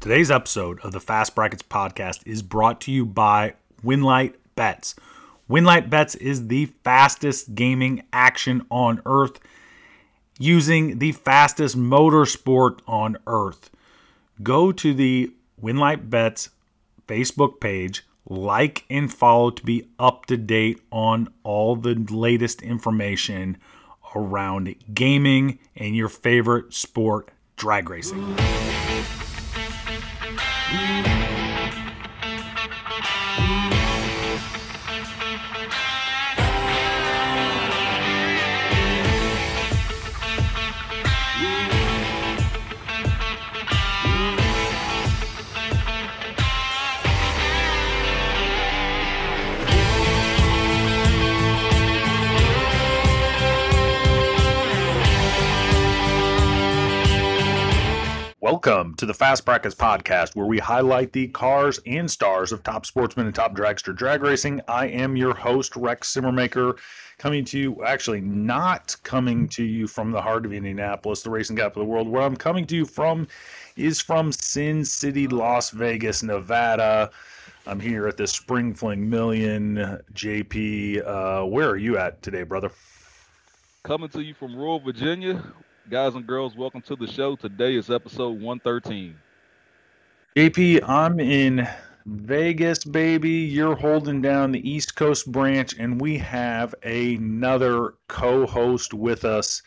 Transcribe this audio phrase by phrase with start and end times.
[0.00, 3.52] Today's episode of the Fast Brackets podcast is brought to you by
[3.84, 4.94] Winlight Bets.
[5.46, 9.38] Winlight Bets is the fastest gaming action on earth
[10.38, 13.68] using the fastest motorsport on earth.
[14.42, 16.48] Go to the Winlight Bets
[17.06, 23.58] Facebook page, like and follow to be up to date on all the latest information
[24.16, 28.34] around gaming and your favorite sport, drag racing.
[58.50, 62.84] Welcome to the Fast Brackets podcast, where we highlight the cars and stars of top
[62.84, 64.60] sportsmen and top dragster drag racing.
[64.66, 66.76] I am your host, Rex Simmermaker,
[67.16, 71.58] coming to you, actually, not coming to you from the heart of Indianapolis, the racing
[71.58, 72.08] capital of the world.
[72.08, 73.28] Where I'm coming to you from
[73.76, 77.12] is from Sin City, Las Vegas, Nevada.
[77.68, 80.00] I'm here at the Spring Fling Million.
[80.12, 82.72] JP, uh, where are you at today, brother?
[83.84, 85.40] Coming to you from rural Virginia,
[85.90, 87.34] Guys and girls, welcome to the show.
[87.34, 89.16] Today is episode 113.
[90.36, 91.68] JP, I'm in
[92.06, 93.30] Vegas, baby.
[93.30, 99.62] You're holding down the East Coast branch, and we have another co host with us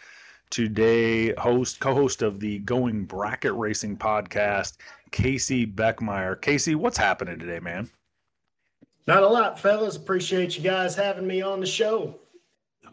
[0.50, 4.78] today, host, co host of the Going Bracket Racing podcast,
[5.12, 6.42] Casey Beckmeyer.
[6.42, 7.90] Casey, what's happening today, man?
[9.08, 9.98] Not a lot, fellas.
[9.98, 12.18] Appreciate you guys having me on the show.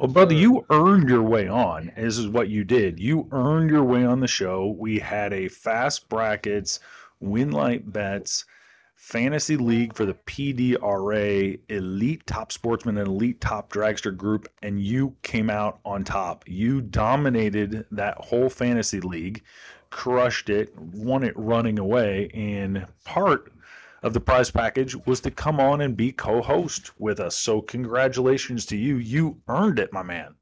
[0.00, 1.92] Well, brother, you earned your way on.
[1.94, 2.98] This is what you did.
[2.98, 4.74] You earned your way on the show.
[4.78, 6.80] We had a fast brackets,
[7.22, 8.46] Winlight bets,
[8.94, 15.16] fantasy league for the PDRA elite top sportsman and elite top dragster group, and you
[15.20, 16.44] came out on top.
[16.48, 19.42] You dominated that whole fantasy league,
[19.90, 23.52] crushed it, won it running away, in part
[24.02, 27.36] of the prize package was to come on and be co-host with us.
[27.36, 28.96] So congratulations to you.
[28.96, 30.34] You earned it, my man.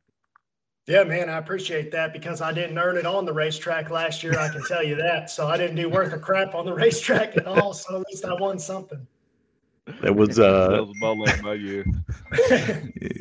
[0.87, 4.39] Yeah, man, I appreciate that because I didn't earn it on the racetrack last year.
[4.39, 5.29] I can tell you that.
[5.31, 7.75] So I didn't do worth a crap on the racetrack at all.
[7.75, 9.07] So at least I won something.
[10.03, 11.85] That was uh that was about like my year.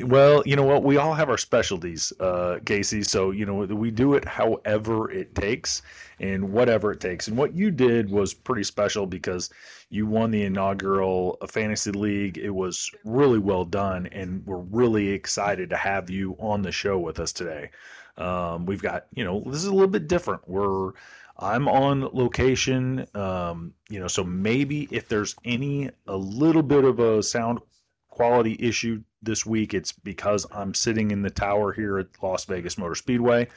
[0.06, 0.82] well, you know what?
[0.84, 3.02] We all have our specialties, uh, Casey.
[3.02, 5.82] So you know we do it however it takes
[6.20, 7.28] and whatever it takes.
[7.28, 9.50] And what you did was pretty special because
[9.90, 12.38] you won the inaugural fantasy league.
[12.38, 16.98] It was really well done, and we're really excited to have you on the show
[16.98, 17.70] with us today.
[18.18, 20.42] Um, we've got you know this is a little bit different.
[20.48, 20.92] We're
[21.38, 26.98] I'm on location, um, you know, so maybe if there's any a little bit of
[26.98, 27.60] a sound
[28.08, 32.76] quality issue this week, it's because I'm sitting in the tower here at Las Vegas
[32.76, 33.48] Motor Speedway,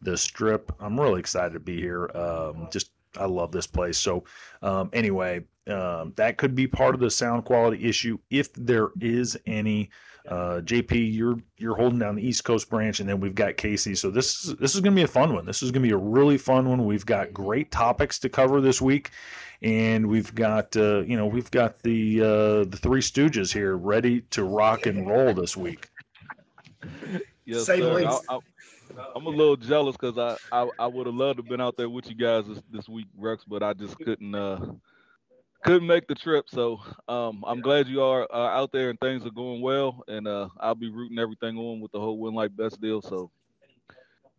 [0.00, 0.72] the Strip.
[0.78, 2.10] I'm really excited to be here.
[2.14, 3.98] Um, just I love this place.
[3.98, 4.24] So
[4.62, 9.36] um, anyway, um, that could be part of the sound quality issue if there is
[9.46, 9.90] any.
[10.28, 13.94] Uh, JP, you're you're holding down the East Coast branch, and then we've got Casey.
[13.94, 15.46] So this is this is going to be a fun one.
[15.46, 16.84] This is going to be a really fun one.
[16.84, 19.10] We've got great topics to cover this week,
[19.62, 24.22] and we've got uh, you know we've got the uh, the three Stooges here ready
[24.30, 25.88] to rock and roll this week.
[27.48, 28.04] Yes, Say sir.
[28.04, 28.38] I, I,
[29.14, 31.76] I'm a little jealous because I, I, I would have loved to have been out
[31.76, 34.58] there with you guys this, this week, Rex, but I just couldn't uh
[35.66, 36.48] couldn't make the trip.
[36.48, 40.02] So um, I'm glad you are uh, out there and things are going well.
[40.08, 43.02] And uh, I'll be rooting everything on with the whole Winlight Bets deal.
[43.02, 43.30] So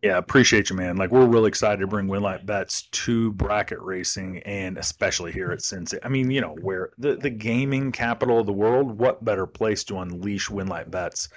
[0.02, 0.96] yeah, appreciate you, man.
[0.96, 5.60] Like we're really excited to bring Winlight Bets to bracket racing, and especially here at
[5.60, 6.00] Sin City.
[6.04, 8.96] I mean, you know, where the the gaming capital of the world.
[8.98, 11.28] What better place to unleash Winlight Bets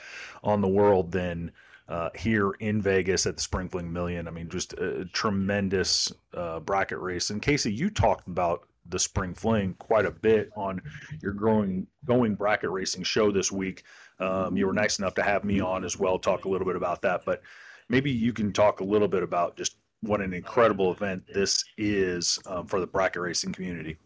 [0.44, 1.52] on the world than
[1.90, 4.28] uh, here in Vegas at the Spring Fling Million.
[4.28, 7.32] I mean, just a tremendous uh, bracket race.
[7.32, 10.82] And Casey, you talked about the spring fling quite a bit on
[11.22, 13.84] your growing going bracket racing show this week.
[14.20, 16.76] Um, you were nice enough to have me on as well, talk a little bit
[16.76, 17.24] about that.
[17.26, 17.42] But
[17.90, 22.40] maybe you can talk a little bit about just what an incredible event this is
[22.48, 23.98] um, for the bracket racing community.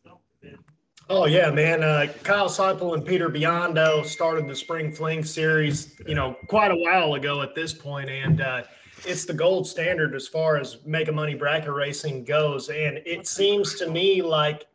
[1.08, 1.84] Oh yeah, man!
[1.84, 6.76] Uh, Kyle Seipel and Peter Biondo started the Spring Fling series, you know, quite a
[6.76, 8.64] while ago at this point, and uh,
[9.06, 12.70] it's the gold standard as far as mega money bracket racing goes.
[12.70, 14.68] And it seems to me like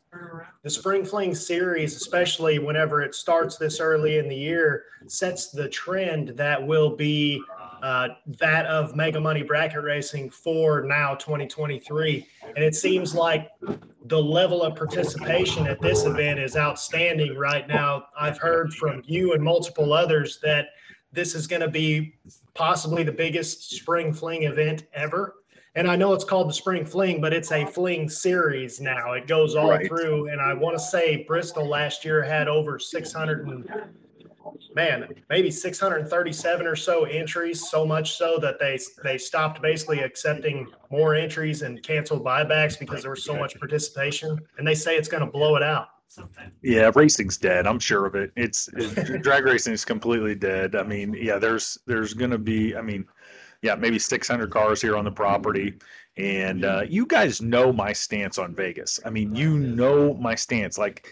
[0.63, 5.69] the spring fling series, especially whenever it starts this early in the year, sets the
[5.69, 7.43] trend that will be
[7.83, 12.27] uh, that of Mega Money Bracket Racing for now 2023.
[12.55, 13.51] And it seems like
[14.05, 18.07] the level of participation at this event is outstanding right now.
[18.19, 20.67] I've heard from you and multiple others that
[21.13, 22.15] this is going to be
[22.55, 25.37] possibly the biggest spring fling event ever.
[25.77, 29.13] And I know it's called the Spring Fling, but it's a fling series now.
[29.13, 29.87] It goes all right.
[29.87, 30.29] through.
[30.29, 33.71] And I want to say Bristol last year had over 600 and
[34.75, 40.67] man, maybe 637 or so entries, so much so that they they stopped basically accepting
[40.91, 44.39] more entries and canceled buybacks because there was so much participation.
[44.59, 45.89] And they say it's going to blow it out.
[46.63, 47.67] Yeah, racing's dead.
[47.67, 48.33] I'm sure of it.
[48.37, 50.75] It's it, drag racing is completely dead.
[50.75, 52.77] I mean, yeah, there's there's going to be.
[52.77, 53.07] I mean,
[53.63, 55.75] yeah, maybe 600 cars here on the property.
[56.17, 58.99] And uh, you guys know my stance on Vegas.
[59.05, 60.77] I mean, you know my stance.
[60.79, 61.09] Like,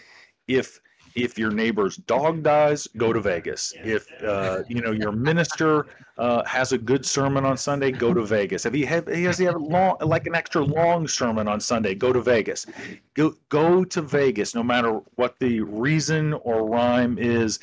[0.47, 0.79] if
[1.15, 3.73] if your neighbor's dog dies, go to Vegas.
[3.83, 8.23] If uh, you know your minister uh, has a good sermon on Sunday, go to
[8.23, 8.65] Vegas.
[8.65, 11.59] If he have he has he have a long like an extra long sermon on
[11.59, 12.65] Sunday, go to Vegas.
[13.13, 17.59] Go go to Vegas, no matter what the reason or rhyme is.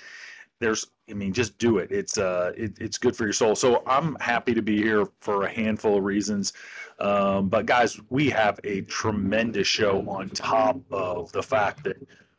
[0.59, 1.93] There's I mean, just do it.
[1.93, 3.55] It's uh, it, it's good for your soul.
[3.55, 6.53] So I'm happy to be here for a handful of reasons.
[6.99, 11.97] Um, but guys, we have a tremendous show on top of the fact that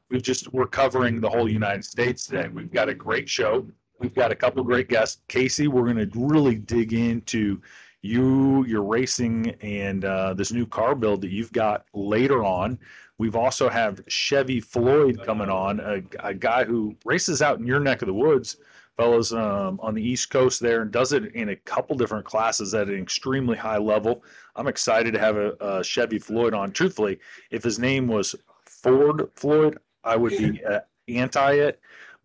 [0.09, 2.47] we've just we're covering the whole United States today.
[2.47, 3.67] We've got a great show.
[3.99, 5.21] We've got a couple great guests.
[5.27, 7.61] Casey, we're going to really dig into
[8.01, 12.77] you, your racing, and uh, this new car build that you've got later on.
[13.17, 17.79] We've also have Chevy Floyd coming on, a, a guy who races out in your
[17.79, 18.57] neck of the woods,
[18.95, 22.75] fellas, um, on the East Coast there, and does it in a couple different classes
[22.75, 24.23] at an extremely high level.
[24.55, 26.71] I'm excited to have a, a Chevy Floyd on.
[26.71, 27.17] Truthfully,
[27.49, 31.79] if his name was Ford Floyd, I would be uh, anti it.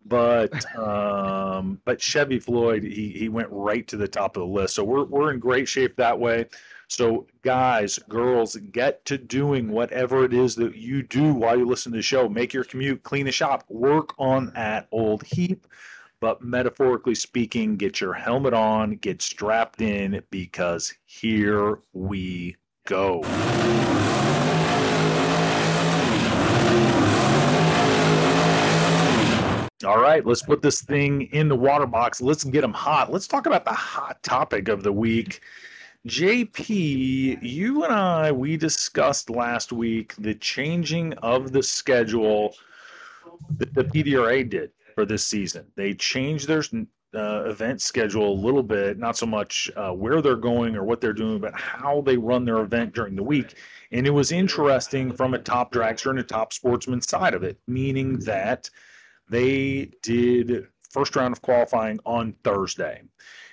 [0.05, 4.75] But um, but Chevy Floyd, he he went right to the top of the list.
[4.75, 6.45] So we're we're in great shape that way.
[6.89, 11.91] So, guys, girls, get to doing whatever it is that you do while you listen
[11.91, 12.29] to the show.
[12.29, 15.65] Make your commute, clean the shop, work on that old heap.
[16.19, 23.23] But metaphorically speaking, get your helmet on, get strapped in, because here we go.
[29.83, 32.21] All right, let's put this thing in the water box.
[32.21, 33.11] Let's get them hot.
[33.11, 35.41] Let's talk about the hot topic of the week.
[36.07, 42.55] JP, you and I, we discussed last week the changing of the schedule
[43.57, 45.65] that the PDRA did for this season.
[45.75, 46.63] They changed their
[47.13, 51.01] uh, event schedule a little bit, not so much uh, where they're going or what
[51.01, 53.55] they're doing, but how they run their event during the week.
[53.91, 57.59] And it was interesting from a top dragster and a top sportsman side of it,
[57.67, 58.69] meaning that
[59.29, 63.01] they did first round of qualifying on Thursday,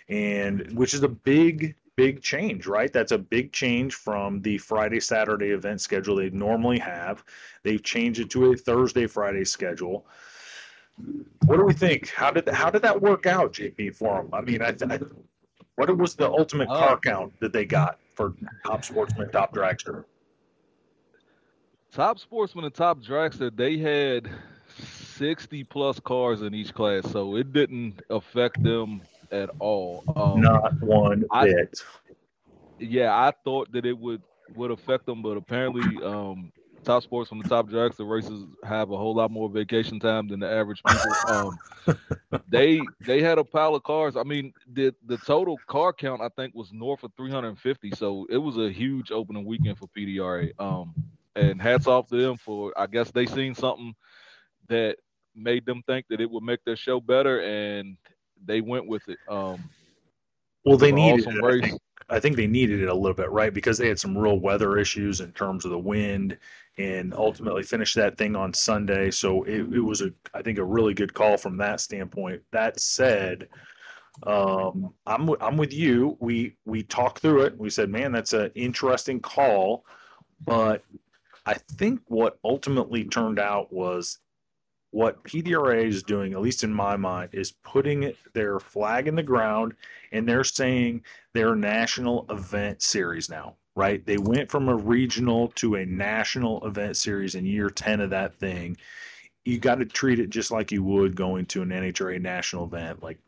[0.09, 2.93] and which is a big big change, right?
[2.93, 7.23] That's a big change from the Friday Saturday event schedule they normally have.
[7.63, 10.07] They've changed it to a Thursday Friday schedule.
[11.45, 12.09] What do we think?
[12.09, 14.31] How did how did that work out, JP, for them?
[14.33, 14.99] I mean, I, I,
[15.77, 16.79] what was the ultimate oh.
[16.79, 18.35] car uh, count that they got for
[18.67, 20.05] top sportsman, top dragster?
[21.93, 24.31] Top sportsman and top dragster, they had
[25.21, 30.03] 60 plus cars in each class, so it didn't affect them at all.
[30.17, 31.79] Um, Not one I, bit.
[32.79, 34.23] Yeah, I thought that it would
[34.57, 36.51] would affect them, but apparently, um,
[36.85, 40.27] top sports from the top dragster the races have a whole lot more vacation time
[40.27, 41.13] than the average people.
[41.29, 41.59] Um,
[42.49, 44.17] they they had a pile of cars.
[44.17, 48.39] I mean, the the total car count I think was north of 350, so it
[48.39, 50.59] was a huge opening weekend for PDRA.
[50.59, 50.95] Um,
[51.37, 53.95] and hats off to them for I guess they seen something
[54.69, 54.97] that
[55.35, 57.97] made them think that it would make their show better, and
[58.45, 59.19] they went with it.
[59.29, 59.71] Um,
[60.65, 61.45] well, they needed awesome it.
[61.45, 63.55] I think, I think they needed it a little bit, right?
[63.55, 66.37] Because they had some real weather issues in terms of the wind,
[66.79, 69.11] and ultimately finished that thing on Sunday.
[69.11, 72.43] So it, it was a, I think, a really good call from that standpoint.
[72.53, 73.49] That said,
[74.27, 76.17] um, I'm I'm with you.
[76.21, 77.59] We we talked through it.
[77.59, 79.85] We said, man, that's an interesting call,
[80.45, 80.83] but
[81.47, 84.19] I think what ultimately turned out was
[84.91, 89.23] what PDRA is doing, at least in my mind, is putting their flag in the
[89.23, 89.75] ground
[90.13, 94.05] and they're saying they're national event series now, right?
[94.05, 98.35] They went from a regional to a national event series in year 10 of that
[98.35, 98.77] thing.
[99.45, 103.03] You got to treat it just like you would going to an NHRA national event.
[103.03, 103.19] Like,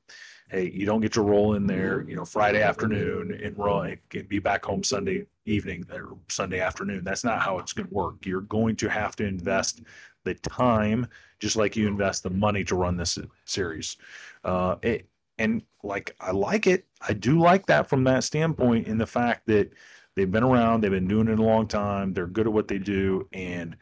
[0.51, 3.99] hey, you don't get to roll in there, you know, Friday afternoon and roll, and
[4.29, 7.05] be back home Sunday evening or Sunday afternoon.
[7.05, 8.27] That's not how it's going to work.
[8.27, 9.83] You're going to have to invest
[10.25, 11.07] the time,
[11.39, 13.97] just like you invest the money to run this series.
[14.45, 16.87] Uh, it, and like I like it.
[17.07, 19.73] I do like that from that standpoint in the fact that
[20.15, 22.79] they've been around, they've been doing it a long time, they're good at what they
[22.79, 23.77] do, and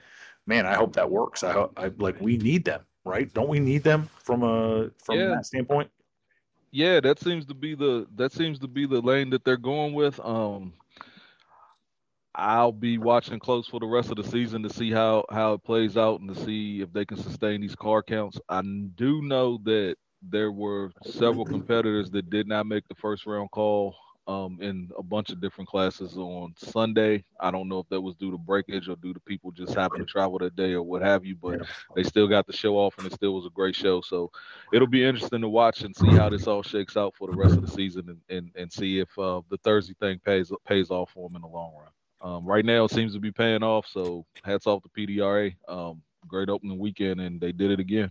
[0.46, 1.42] man, I hope that works.
[1.42, 3.32] I hope I like we need them, right?
[3.32, 5.28] Don't we need them from a from yeah.
[5.28, 5.90] that standpoint?
[6.72, 9.92] Yeah, that seems to be the that seems to be the lane that they're going
[9.92, 10.20] with.
[10.20, 10.72] Um
[12.40, 15.62] I'll be watching close for the rest of the season to see how how it
[15.62, 18.40] plays out and to see if they can sustain these car counts.
[18.48, 23.50] I do know that there were several competitors that did not make the first round
[23.50, 23.94] call
[24.26, 27.24] um, in a bunch of different classes on Sunday.
[27.40, 29.98] I don't know if that was due to breakage or due to people just having
[29.98, 31.60] to travel that day or what have you, but
[31.94, 34.00] they still got the show off and it still was a great show.
[34.00, 34.30] So
[34.72, 37.56] it'll be interesting to watch and see how this all shakes out for the rest
[37.56, 41.10] of the season and, and, and see if uh, the Thursday thing pays pays off
[41.10, 41.90] for them in the long run.
[42.22, 43.86] Um, right now, it seems to be paying off.
[43.86, 45.54] So hats off to PDRA.
[45.68, 48.10] Um, great opening weekend, and they did it again.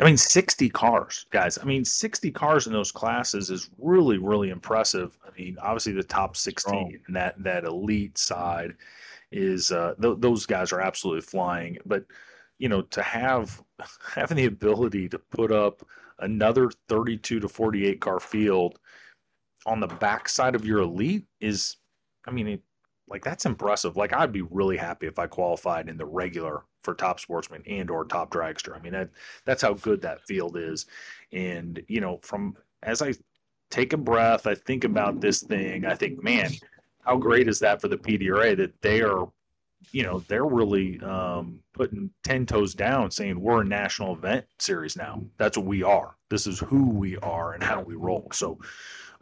[0.00, 1.58] I mean, 60 cars, guys.
[1.58, 5.16] I mean, 60 cars in those classes is really, really impressive.
[5.24, 8.74] I mean, obviously the top 16 and that that elite side
[9.30, 11.78] is uh, th- those guys are absolutely flying.
[11.86, 12.04] But
[12.58, 13.62] you know, to have
[14.14, 15.86] having the ability to put up
[16.18, 18.78] another 32 to 48 car field
[19.66, 21.76] on the backside of your elite is,
[22.26, 22.62] I mean, it,
[23.08, 23.96] like that's impressive.
[23.96, 27.90] Like I'd be really happy if I qualified in the regular for top sportsman and
[27.90, 28.76] or top dragster.
[28.76, 29.10] I mean that
[29.44, 30.86] that's how good that field is.
[31.32, 33.14] And you know, from as I
[33.72, 36.50] take a breath, I think about this thing, I think, man,
[37.04, 39.28] how great is that for the PDRA that they are,
[39.90, 44.96] you know, they're really um, putting 10 toes down saying we're a national event series
[44.96, 45.22] now.
[45.38, 46.16] That's what we are.
[46.28, 48.28] This is who we are and how we roll.
[48.32, 48.58] So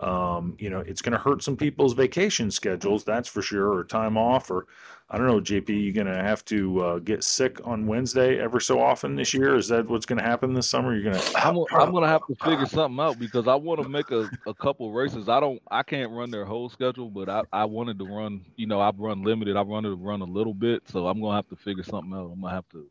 [0.01, 3.85] um, you know, it's going to hurt some people's vacation schedules, that's for sure, or
[3.85, 4.67] time off, or
[5.11, 8.61] I don't know, JP, you're going to have to uh, get sick on Wednesday ever
[8.61, 9.57] so often this year.
[9.57, 10.95] Is that what's going to happen this summer?
[10.95, 11.47] You're going to.
[11.47, 14.31] I'm, I'm going to have to figure something out because I want to make a,
[14.47, 15.29] a couple races.
[15.29, 18.47] I don't, I can't run their whole schedule, but I, I wanted to run.
[18.57, 19.57] You know, I've run limited.
[19.57, 22.13] I wanted to run a little bit, so I'm going to have to figure something
[22.15, 22.31] out.
[22.33, 22.87] I'm going to have to.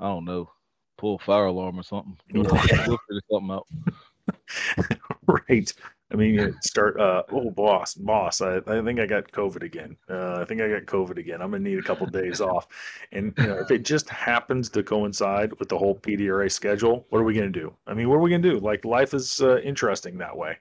[0.00, 0.50] I don't know,
[0.96, 2.16] pull a fire alarm or something.
[2.32, 3.66] We'll, we'll figure something out.
[5.48, 5.72] right.
[6.12, 7.00] I mean, you start.
[7.00, 8.40] Uh, oh, boss, boss.
[8.40, 9.96] I, I think I got COVID again.
[10.08, 11.40] Uh, I think I got COVID again.
[11.42, 12.68] I'm gonna need a couple days off.
[13.10, 17.18] And you know, if it just happens to coincide with the whole PDRA schedule, what
[17.18, 17.74] are we gonna do?
[17.86, 18.60] I mean, what are we gonna do?
[18.60, 20.58] Like, life is uh, interesting that way.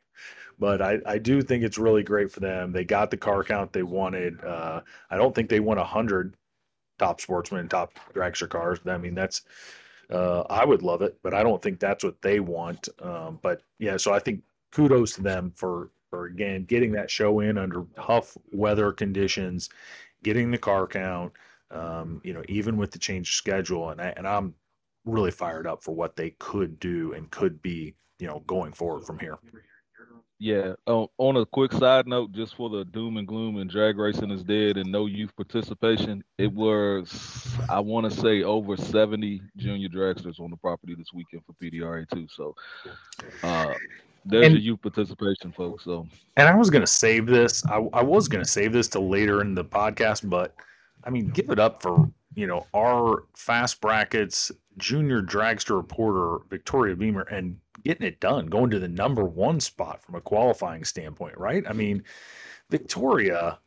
[0.59, 2.71] But I, I do think it's really great for them.
[2.71, 4.43] They got the car count they wanted.
[4.43, 6.35] Uh, I don't think they won hundred
[6.99, 8.79] top sportsmen, top dragster cars.
[8.85, 9.41] I mean, that's
[10.09, 12.87] uh, I would love it, but I don't think that's what they want.
[13.01, 14.41] Um, but yeah, so I think
[14.73, 19.69] kudos to them for for again getting that show in under tough weather conditions,
[20.23, 21.33] getting the car count.
[21.71, 24.53] Um, you know, even with the change schedule, and I, and I'm
[25.05, 29.05] really fired up for what they could do and could be, you know, going forward
[29.05, 29.39] from here.
[30.43, 30.73] Yeah.
[30.87, 34.29] Um, on a quick side note, just for the doom and gloom and drag racing
[34.29, 39.87] is dead and no youth participation, it was I want to say over 70 junior
[39.87, 42.27] dragsters on the property this weekend for PDRA too.
[42.29, 42.53] So
[43.41, 43.73] uh,
[44.25, 45.85] there's and, your youth participation, folks.
[45.85, 47.65] So and I was gonna save this.
[47.67, 50.53] I, I was gonna save this to later in the podcast, but
[51.05, 56.95] I mean, give it up for you know our fast brackets junior dragster reporter Victoria
[56.95, 61.37] Beamer and getting it done, going to the number one spot from a qualifying standpoint,
[61.37, 61.63] right?
[61.67, 62.03] I mean,
[62.69, 63.59] Victoria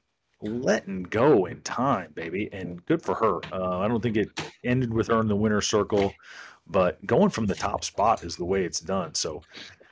[0.43, 3.41] letting go in time, baby, and good for her.
[3.53, 4.29] Uh, I don't think it
[4.65, 6.13] ended with her in the winner's circle,
[6.67, 9.15] but going from the top spot is the way it's done.
[9.15, 9.43] So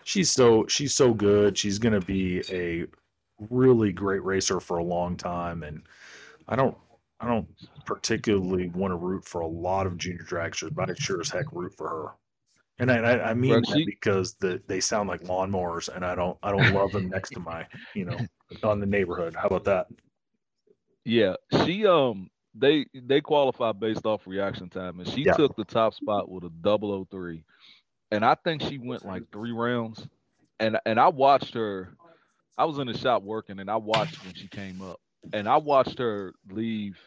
[0.04, 1.56] she's so she's so good.
[1.56, 2.86] She's to be a
[3.50, 5.82] really great racer for a long time, and
[6.48, 6.76] I don't
[7.24, 7.48] I don't
[7.86, 11.50] particularly want to root for a lot of junior dragsters, but I sure as heck
[11.52, 12.08] root for her.
[12.78, 16.50] And I, I mean that because the, they sound like lawnmowers, and I don't I
[16.50, 18.18] don't love them next to my you know
[18.62, 19.34] on the neighborhood.
[19.34, 19.86] How about that?
[21.04, 25.34] Yeah, she um they they qualify based off reaction time, and she yeah.
[25.34, 27.44] took the top spot with a 003,
[28.10, 30.06] and I think she went like three rounds,
[30.58, 31.96] and and I watched her.
[32.58, 35.00] I was in the shop working, and I watched when she came up,
[35.32, 36.98] and I watched her leave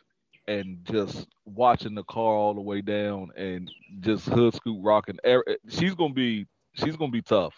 [0.48, 5.18] and just watching the car all the way down and just hood scoop rocking.
[5.70, 7.54] She's gonna be she's gonna be tough.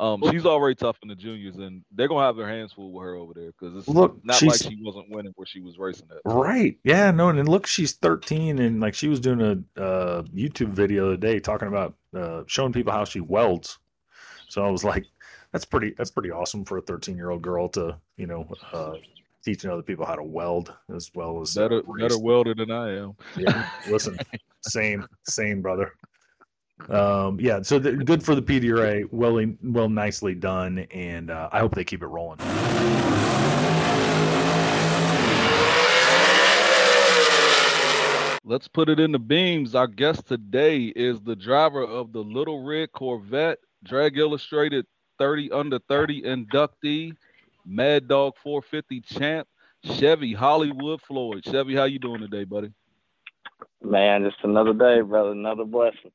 [0.00, 3.04] Um, she's already tough in the juniors, and they're gonna have their hands full with
[3.04, 6.08] her over there because it's look, not like she wasn't winning where she was racing
[6.10, 6.22] at.
[6.24, 6.78] Right?
[6.84, 7.10] Yeah.
[7.10, 7.28] No.
[7.28, 11.38] And look, she's 13, and like she was doing a uh, YouTube video the day
[11.38, 13.78] talking about uh, showing people how she welds.
[14.48, 15.04] So I was like,
[15.52, 15.94] that's pretty.
[15.98, 18.94] That's pretty awesome for a 13 year old girl to you know uh,
[19.44, 23.14] teaching other people how to weld as well as better better welder than I am.
[23.36, 24.18] Yeah, listen,
[24.62, 25.92] same same brother.
[26.88, 29.06] um, yeah, so the, good for the PDRA.
[29.10, 32.38] Well, well, nicely done, and uh, I hope they keep it rolling.
[38.50, 39.76] Let's put it in the beams.
[39.76, 44.86] Our guest today is the driver of the Little Red Corvette, Drag Illustrated
[45.20, 47.12] 30 under 30 inductee,
[47.70, 49.48] Mad Dog 450 champ,
[49.84, 51.44] Chevy Hollywood Floyd.
[51.44, 52.72] Chevy, how you doing today, buddy?
[53.80, 55.30] Man, just another day, brother.
[55.30, 56.10] Another blessing.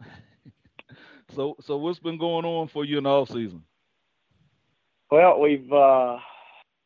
[1.34, 3.62] so, so what's been going on for you in the off season?
[5.12, 6.18] Well, we've uh,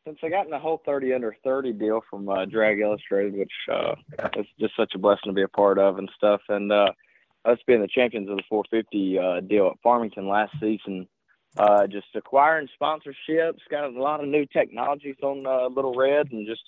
[0.05, 3.51] since I got in the whole 30 under 30 deal from uh, Drag Illustrated, which
[3.71, 3.95] uh,
[4.37, 6.91] is just such a blessing to be a part of and stuff, and uh,
[7.45, 11.07] us being the champions of the 450 uh, deal at Farmington last season.
[11.57, 16.47] Uh, just acquiring sponsorships, got a lot of new technologies on uh, Little Red, and
[16.47, 16.61] just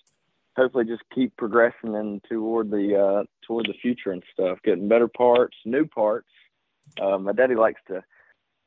[0.57, 4.57] hopefully just keep progressing and toward the uh, toward the future and stuff.
[4.63, 6.29] Getting better parts, new parts.
[7.00, 8.03] Uh, my daddy likes to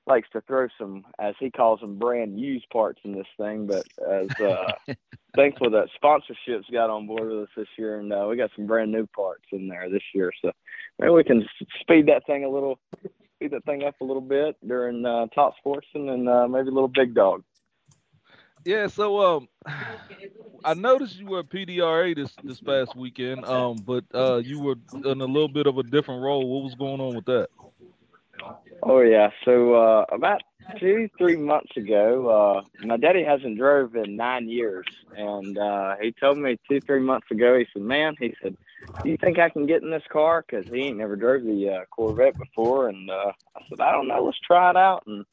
[0.06, 3.66] likes to throw some, as he calls them, brand used parts in this thing.
[3.66, 4.72] But as uh,
[5.36, 8.66] thankful that sponsorships got on board with us this year, and uh, we got some
[8.66, 10.32] brand new parts in there this year.
[10.42, 10.52] So
[10.98, 11.46] maybe we can
[11.80, 12.78] speed that thing a little,
[13.36, 16.72] speed that thing up a little bit during uh, top sports and uh, maybe a
[16.72, 17.42] little big dog.
[18.64, 19.48] Yeah, so um,
[20.64, 24.76] I noticed you were at PDRA this this past weekend, um, but uh, you were
[24.94, 26.48] in a little bit of a different role.
[26.48, 27.48] What was going on with that?
[28.82, 30.42] Oh yeah, so uh, about
[30.78, 34.86] two three months ago, uh, my daddy hasn't drove in nine years,
[35.16, 37.58] and uh, he told me two three months ago.
[37.58, 38.56] He said, "Man," he said,
[39.02, 40.44] "Do you think I can get in this car?
[40.46, 44.08] Because he ain't never drove the uh, Corvette before." And uh, I said, "I don't
[44.08, 44.24] know.
[44.24, 45.24] Let's try it out." And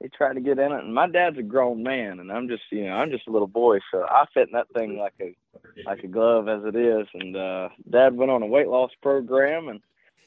[0.00, 2.62] he tried to get in it, and my dad's a grown man, and I'm just,
[2.70, 5.36] you know, I'm just a little boy, so I fit in that thing like a,
[5.84, 7.06] like a glove as it is.
[7.12, 9.80] And uh, Dad went on a weight loss program and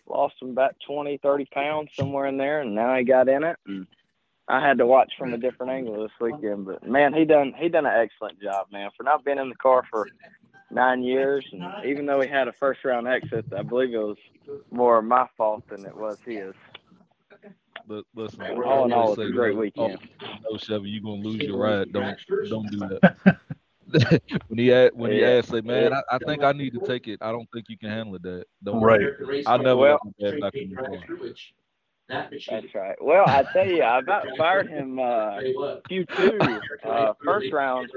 [0.08, 3.58] lost him about 20, 30 pounds somewhere in there, and now he got in it.
[3.66, 3.88] And
[4.48, 7.68] I had to watch from a different angle this weekend, but man, he done he
[7.70, 10.08] done an excellent job, man, for not being in the car for
[10.74, 14.18] nine years, and even though he had a first round exit, I believe it was
[14.72, 16.54] more my fault than it was his.
[17.88, 19.98] But listen, all in all, it's a great weekend.
[20.22, 21.92] Oh, no, Chevy, you're gonna lose your ride.
[21.92, 22.18] Don't
[22.50, 23.38] don't do that.
[24.48, 27.08] when he asked, when he asked, say, man, I, I, think I need to take
[27.08, 27.20] it.
[27.22, 28.24] I don't think you can handle it.
[28.24, 29.02] That don't right.
[29.46, 30.76] I never well, back in
[32.50, 32.96] That's right.
[33.02, 35.40] Well, I tell you, I about fired him uh,
[35.90, 37.90] Q2 uh, first round.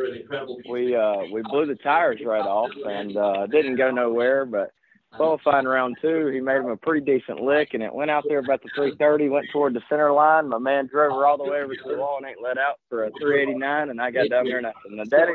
[0.68, 4.44] We uh, we blew the tires right off and uh, didn't go nowhere.
[4.44, 4.72] But
[5.16, 8.38] qualifying round two, he made him a pretty decent lick, and it went out there
[8.38, 10.48] about the 330, went toward the center line.
[10.48, 12.78] My man drove her all the way over to the wall and ain't let out
[12.88, 15.32] for a 389, and I got down there and I said, "Now, Daddy,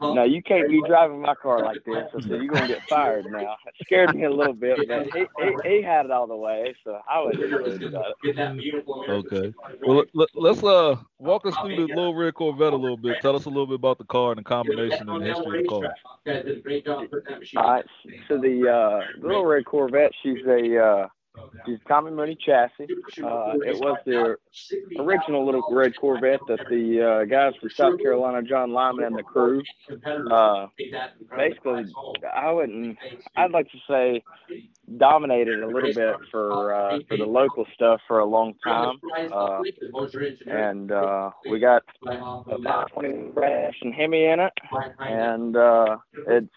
[0.00, 2.04] no, you can't be driving my car like this.
[2.16, 3.56] I said, you're going to get fired now.
[3.66, 6.74] It scared me a little bit, but he, he, he had it all the way,
[6.84, 9.08] so I was worried about it.
[9.08, 9.52] Okay.
[9.86, 13.20] Well, let, us uh walk us through the Little Red Corvette a little bit.
[13.20, 15.64] Tell us a little bit about the car and the combination and the history of
[15.64, 15.94] the car.
[17.56, 17.84] All right.
[18.28, 21.08] So the uh, Little Red Corvette, she's a uh,
[21.66, 22.86] She's Tommy Mooney chassis.
[23.22, 24.36] Uh, it was the
[24.98, 29.22] original little red Corvette that the uh, guys from South Carolina, John Lyman and the
[29.22, 29.62] crew,
[30.30, 30.66] uh,
[31.36, 31.84] basically,
[32.34, 32.98] I wouldn't,
[33.36, 34.22] I'd like to say,
[34.98, 38.96] dominated a little bit for uh, for the local stuff for a long time.
[39.32, 39.62] Uh,
[40.46, 44.52] and uh, we got about 20 crash and Hemi in it,
[44.98, 45.96] and uh,
[46.28, 46.50] it's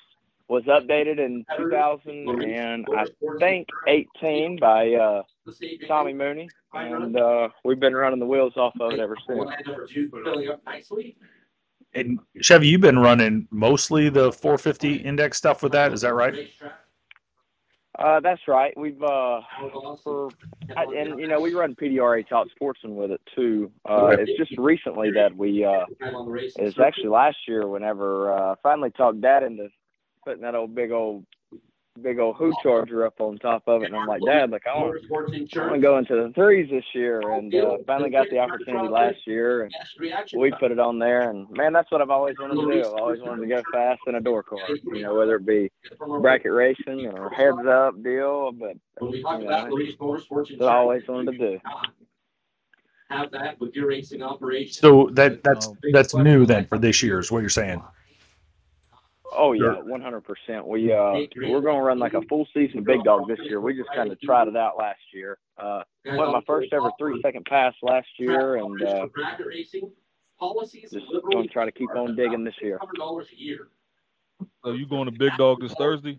[0.47, 3.05] was updated in 2000 and I
[3.39, 5.23] think 18 by uh,
[5.87, 9.49] Tommy Mooney, and uh, we've been running the wheels off of it ever since.
[11.93, 16.49] And Chevy, you've been running mostly the 450 index stuff with that, is that right?
[17.97, 18.77] Uh, that's right.
[18.77, 19.39] We've uh,
[20.03, 20.29] for
[20.75, 23.71] and you know we run PDRA Top Sportsman with it too.
[23.89, 25.85] Uh, it's just recently that we uh,
[26.57, 29.69] it's actually last year whenever uh, finally talked Dad into
[30.25, 31.25] putting that old big old
[32.01, 34.77] big old hoot charger up on top of it, and I'm like, Dad, like I
[34.77, 39.25] want, to go into the threes this year, and uh, finally got the opportunity last
[39.25, 39.73] year, and
[40.35, 42.87] we put it on there, and man, that's what I've always wanted to do.
[42.87, 45.71] I've always wanted to go fast in a door car, you know, whether it be
[46.21, 49.69] bracket racing or heads up deal, but you know,
[50.57, 51.59] what I always wanted to do.
[53.09, 54.73] Have that with your racing operation.
[54.73, 57.81] So that that's that's new then for this year is what you're saying.
[59.37, 60.65] Oh yeah, one hundred percent.
[60.67, 61.13] We uh
[61.51, 63.59] we're gonna run like a full season big dog this year.
[63.61, 65.37] We just kind of tried it out last year.
[65.57, 69.07] Uh, won my first ever three second pass last year, and uh,
[70.91, 72.79] just gonna try to keep on digging this year.
[74.63, 76.17] So you going to big dog this Thursday?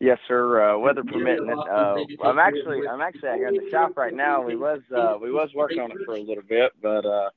[0.00, 0.62] Yes, sir.
[0.62, 1.50] Uh, weather permitting.
[1.50, 4.40] Uh, I'm actually I'm actually out here in the shop right now.
[4.40, 7.30] We was uh, we was working on it for a little bit, but uh,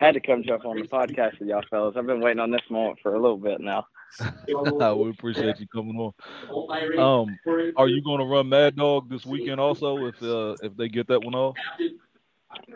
[0.00, 1.94] had to come jump on the podcast with y'all fellas.
[1.96, 3.86] I've been waiting on this moment for a little bit now.
[4.48, 6.98] we appreciate you coming on.
[6.98, 7.38] Um,
[7.76, 11.06] are you going to run Mad Dog this weekend also if uh, if they get
[11.08, 11.56] that one off?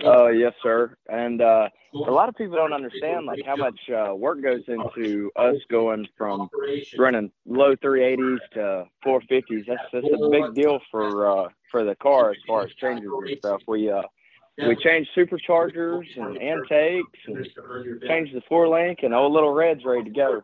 [0.05, 0.97] Oh, yes, sir.
[1.09, 5.31] And uh, a lot of people don't understand like how much uh, work goes into
[5.37, 6.49] us going from
[6.99, 9.67] running low 380s to 450s.
[9.67, 13.39] That's that's a big deal for uh, for the car as far as changes and
[13.39, 13.63] stuff.
[13.67, 14.03] We uh,
[14.59, 17.47] we changed superchargers and intakes and
[18.07, 20.43] changed the four link and old little red's ready to go.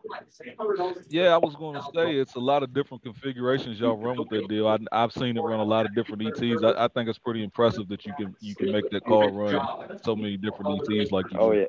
[1.09, 4.29] Yeah, I was going to say it's a lot of different configurations y'all run with
[4.29, 4.67] that deal.
[4.67, 6.63] I, have seen it run a lot of different ETs.
[6.63, 9.99] I, I, think it's pretty impressive that you can you can make that car run
[10.03, 11.39] so many different ETs like you.
[11.39, 11.59] Oh do.
[11.59, 11.65] yeah.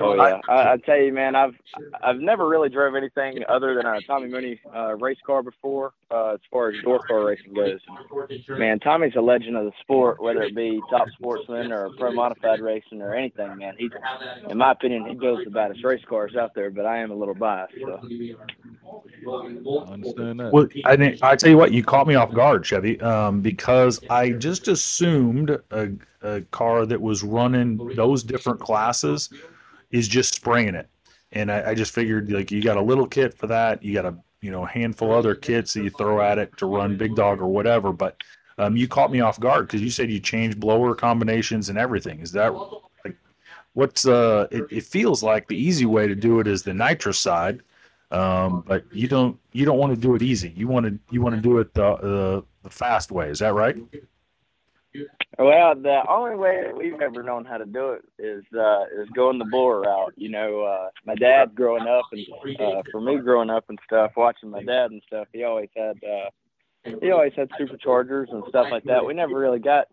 [0.00, 1.54] Oh yeah, I, I tell you, man, I've
[2.02, 6.34] I've never really drove anything other than a Tommy Mooney uh, race car before, uh,
[6.34, 7.80] as far as door car racing goes.
[8.48, 12.60] Man, Tommy's a legend of the sport, whether it be top sportsman or pro modified
[12.60, 13.56] racing or anything.
[13.58, 13.90] Man, he,
[14.48, 16.70] in my opinion, he builds the baddest race cars out there.
[16.70, 17.74] But I am a little biased.
[17.84, 18.00] So.
[19.26, 20.52] I understand that.
[20.52, 24.30] Well, I I tell you what, you caught me off guard, Chevy, um, because I
[24.30, 25.88] just assumed a
[26.22, 29.30] a car that was running those different classes
[29.90, 30.88] is just spraying it.
[31.32, 34.06] And I, I just figured like you got a little kit for that, you got
[34.06, 37.40] a you know handful other kits that you throw at it to run big dog
[37.40, 37.92] or whatever.
[37.92, 38.16] But
[38.56, 42.20] um, you caught me off guard because you said you changed blower combinations and everything.
[42.20, 42.48] Is that
[43.04, 43.16] like
[43.74, 44.48] what's uh?
[44.50, 47.62] It, it feels like the easy way to do it is the nitrous side,
[48.10, 50.52] um, but you don't you don't want to do it easy.
[50.56, 53.28] You want to you want to do it the, the the fast way.
[53.28, 53.76] Is that right?
[55.38, 59.08] Well, the only way that we've ever known how to do it is uh, is
[59.14, 60.14] going the blower route.
[60.16, 62.26] You know, uh, my dad growing up, and
[62.60, 65.96] uh, for me growing up and stuff, watching my dad and stuff, he always had
[66.02, 66.30] uh,
[67.00, 69.04] he always had superchargers and stuff like that.
[69.04, 69.86] We never really got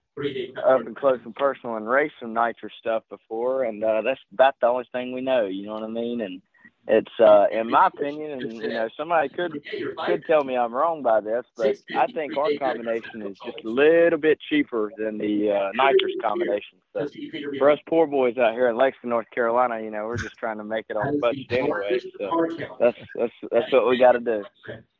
[0.65, 4.55] up and close and personal and raced some nitrous stuff before, and uh, that's about
[4.61, 5.45] the only thing we know.
[5.45, 6.21] You know what I mean?
[6.21, 6.41] And
[6.87, 9.59] it's uh, in my opinion, and you know, somebody could
[10.05, 13.69] could tell me I'm wrong by this, but I think our combination is just a
[13.69, 16.77] little bit cheaper than the uh, nitrous combination.
[16.93, 17.07] So
[17.57, 20.57] for us poor boys out here in Lexington, North Carolina, you know, we're just trying
[20.57, 21.99] to make it on budget anyway.
[22.19, 22.47] So
[22.79, 24.43] that's that's that's what we got to do.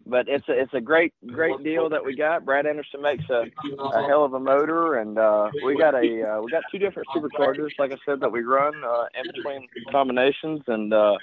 [0.07, 2.45] But it's a it's a great great deal that we got.
[2.45, 3.45] Brad Anderson makes a,
[3.79, 7.07] a hell of a motor, and uh, we got a uh, we got two different
[7.15, 11.15] superchargers, like I said, that we run uh, in between combinations, and uh,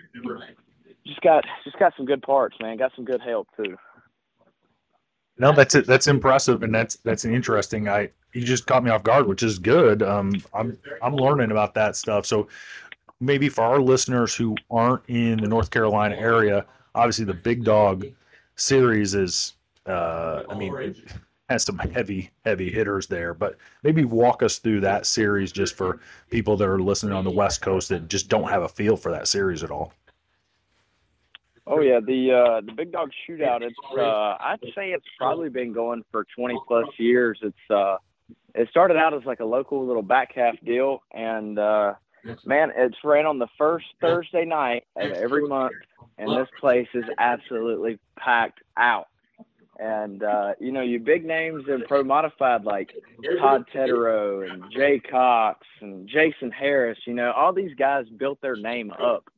[1.06, 2.76] just got just got some good parts, man.
[2.76, 3.76] Got some good help too.
[5.38, 5.86] No, that's it.
[5.86, 7.88] That's impressive, and that's that's an interesting.
[7.88, 10.02] I you just caught me off guard, which is good.
[10.02, 12.26] Um, I'm I'm learning about that stuff.
[12.26, 12.48] So
[13.20, 18.06] maybe for our listeners who aren't in the North Carolina area, obviously the Big Dog
[18.62, 19.54] series is,
[19.86, 20.94] uh, I mean,
[21.48, 23.34] has some heavy heavy hitters there.
[23.34, 27.30] But maybe walk us through that series just for people that are listening on the
[27.30, 29.92] West Coast that just don't have a feel for that series at all.
[31.66, 33.62] Oh yeah, the uh, the Big Dog Shootout.
[33.62, 37.38] It's uh, I'd say it's probably been going for 20 plus years.
[37.42, 37.98] It's uh,
[38.54, 41.94] it started out as like a local little back half deal, and uh,
[42.44, 45.74] man, it's ran on the first Thursday night of every month,
[46.18, 49.08] and this place is absolutely packed out.
[49.78, 52.92] And uh, you know, you big names in pro modified like
[53.40, 56.98] Todd Tutterow and Jay Cox and Jason Harris.
[57.06, 59.28] You know, all these guys built their name up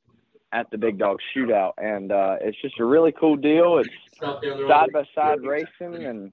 [0.53, 3.79] at the Big Dog Shootout, and uh, it's just a really cool deal.
[3.79, 3.89] It's
[4.21, 6.33] side by side racing, and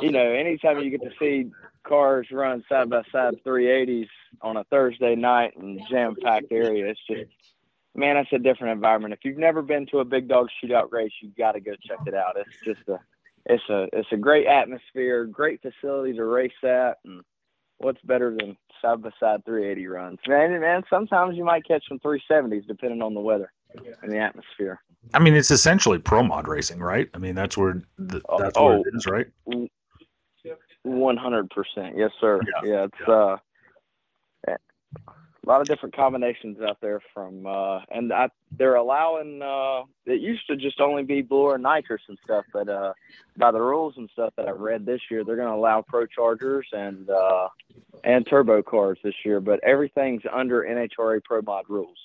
[0.00, 1.50] you know, anytime you get to see
[1.86, 4.08] cars run side by side 380s
[4.42, 7.30] on a Thursday night in jam packed area, it's just
[7.94, 9.14] man, it's a different environment.
[9.14, 11.98] If you've never been to a Big Dog Shootout race, you've got to go check
[12.06, 12.36] it out.
[12.36, 12.98] It's just a
[13.46, 17.22] it's a it's a great atmosphere, great facility to race at, and
[17.78, 20.18] what's better than side by side 380 runs?
[20.28, 23.52] Man, man, sometimes you might catch some 370s depending on the weather
[24.02, 24.80] and the atmosphere.
[25.14, 27.08] I mean, it's essentially pro mod racing, right?
[27.14, 28.96] I mean, that's where the, oh, that's oh, where it oh.
[28.96, 29.26] is, right?
[29.48, 29.68] Mm,
[31.00, 32.40] One hundred percent, yes, sir.
[32.44, 33.14] Yeah, yeah it's yeah.
[33.14, 33.36] uh,
[35.44, 40.20] a lot of different combinations out there from uh and I, they're allowing uh it
[40.20, 42.92] used to just only be blower and nitrous and stuff but uh
[43.36, 46.06] by the rules and stuff that i've read this year they're going to allow pro
[46.06, 47.48] chargers and uh
[48.04, 51.98] and turbo cars this year but everything's under nhra pro mod rules.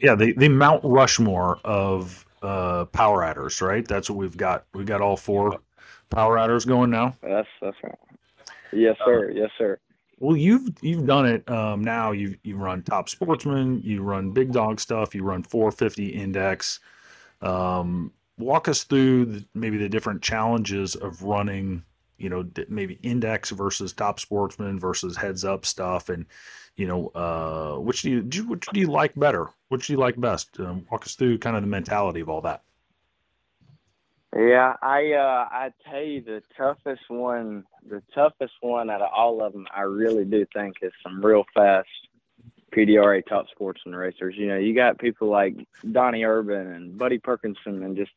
[0.00, 3.86] Yeah the the mount rushmore of uh power adders right?
[3.86, 4.64] That's what we've got.
[4.74, 5.60] We've got all four
[6.10, 7.14] power adders going now?
[7.22, 7.98] That's that's right
[8.74, 9.30] yes sir.
[9.30, 9.78] Yes sir.
[10.18, 12.12] well, you've you've done it um, now.
[12.12, 16.80] You you run Top Sportsman, you run Big Dog stuff, you run 450 Index.
[17.42, 21.82] Um, walk us through the, maybe the different challenges of running
[22.18, 26.26] you know maybe index versus top sportsman versus heads up stuff and
[26.76, 29.48] you know uh which do you, do you which do you like better?
[29.68, 30.58] Which do you like best?
[30.60, 32.62] Um, walk us through kind of the mentality of all that
[34.36, 39.42] yeah i uh i tell you the toughest one the toughest one out of all
[39.42, 41.88] of them i really do think is some real fast
[42.74, 44.34] PDRA top sportsman racers.
[44.36, 45.54] You know, you got people like
[45.90, 48.12] Donnie Urban and Buddy Perkinson and just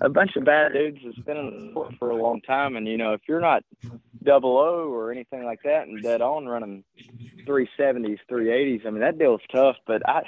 [0.00, 2.76] a bunch of bad dudes that's been in the sport for a long time.
[2.76, 3.64] And, you know, if you're not
[4.22, 6.84] double O or anything like that and dead on running
[7.46, 9.76] 370s, 380s, I mean, that deal's tough.
[9.86, 10.22] But I,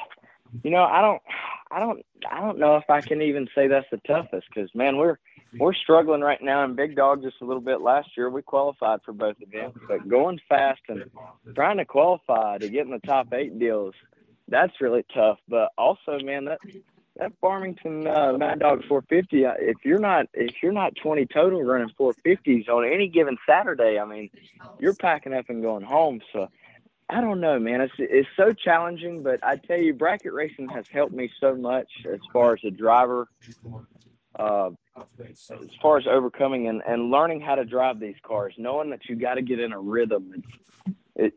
[0.62, 1.22] you know, I don't,
[1.70, 4.96] I don't, I don't know if I can even say that's the toughest because, man,
[4.96, 5.16] we're,
[5.58, 7.80] we're struggling right now in big dog just a little bit.
[7.80, 11.04] Last year we qualified for both events but going fast and
[11.54, 13.94] trying to qualify to get in the top eight deals
[14.48, 15.38] that's really tough.
[15.48, 16.58] But also man that
[17.16, 21.62] that farmington uh, mad dog 450 uh, if you're not if you're not 20 total
[21.62, 24.30] running 450s on any given saturday i mean
[24.78, 26.20] you're packing up and going home.
[26.32, 26.48] So
[27.08, 27.80] I don't know, man.
[27.80, 31.88] It's it's so challenging, but I tell you, bracket racing has helped me so much
[32.10, 33.28] as far as a driver
[34.38, 34.70] uh,
[35.20, 39.16] as far as overcoming and, and learning how to drive these cars, knowing that you
[39.16, 40.32] got to get in a rhythm.
[40.34, 40.46] It's,
[41.14, 41.34] it,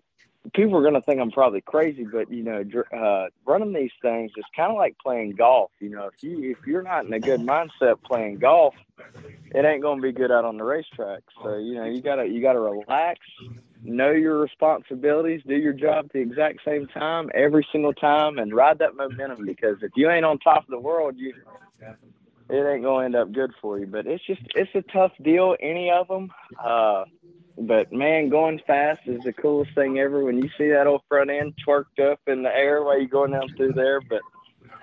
[0.54, 3.92] people are going to think I'm probably crazy, but you know, dr- uh, running these
[4.02, 5.72] things is kind of like playing golf.
[5.80, 8.76] You know, if you if you're not in a good mindset playing golf,
[9.52, 11.24] it ain't going to be good out on the racetrack.
[11.44, 13.20] So you know, you gotta you gotta relax,
[13.84, 18.54] know your responsibilities, do your job at the exact same time every single time, and
[18.54, 19.46] ride that momentum.
[19.46, 21.34] Because if you ain't on top of the world, you
[22.50, 23.88] it ain't to end up good for you.
[23.88, 26.32] But it's just it's a tough deal, any of them.
[26.64, 27.06] Uh,
[27.58, 30.24] but man, going fast is the coolest thing ever.
[30.24, 33.32] When you see that old front end twerked up in the air while you're going
[33.32, 34.22] down through there, but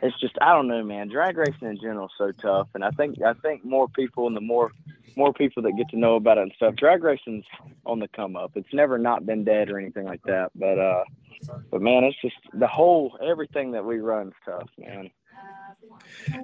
[0.03, 1.09] it's just I don't know, man.
[1.09, 4.37] Drag racing in general is so tough, and I think I think more people and
[4.37, 4.73] the more
[5.17, 6.75] more people that get to know about it and stuff.
[6.77, 7.45] Drag racing's
[7.87, 8.53] on the come up.
[8.57, 11.05] It's never not been dead or anything like that, but uh,
[11.71, 15.11] but man, it's just the whole everything that we run is tough, man.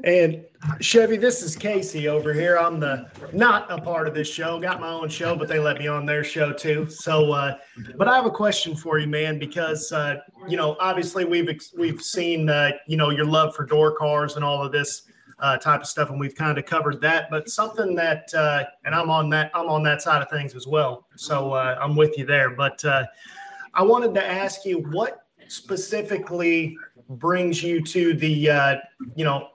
[0.04, 0.44] And
[0.80, 2.58] Chevy, this is Casey over here.
[2.58, 4.58] I'm the not a part of this show.
[4.60, 6.88] Got my own show, but they let me on their show too.
[6.88, 7.58] So, uh,
[7.96, 12.02] but I have a question for you, man, because uh, you know, obviously we've we've
[12.02, 15.02] seen uh, you know your love for door cars and all of this
[15.40, 17.30] uh, type of stuff, and we've kind of covered that.
[17.30, 20.66] But something that, uh, and I'm on that I'm on that side of things as
[20.66, 21.06] well.
[21.16, 22.50] So uh, I'm with you there.
[22.50, 26.76] But I wanted to ask you what specifically
[27.08, 28.76] brings you to the uh,
[29.14, 29.48] you know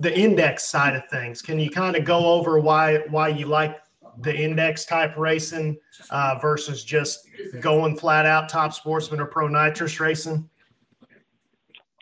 [0.00, 1.42] the index side of things.
[1.42, 3.80] Can you kind of go over why why you like
[4.20, 5.78] the index type racing
[6.10, 7.28] uh, versus just
[7.60, 10.48] going flat out top sportsman or pro nitrous racing?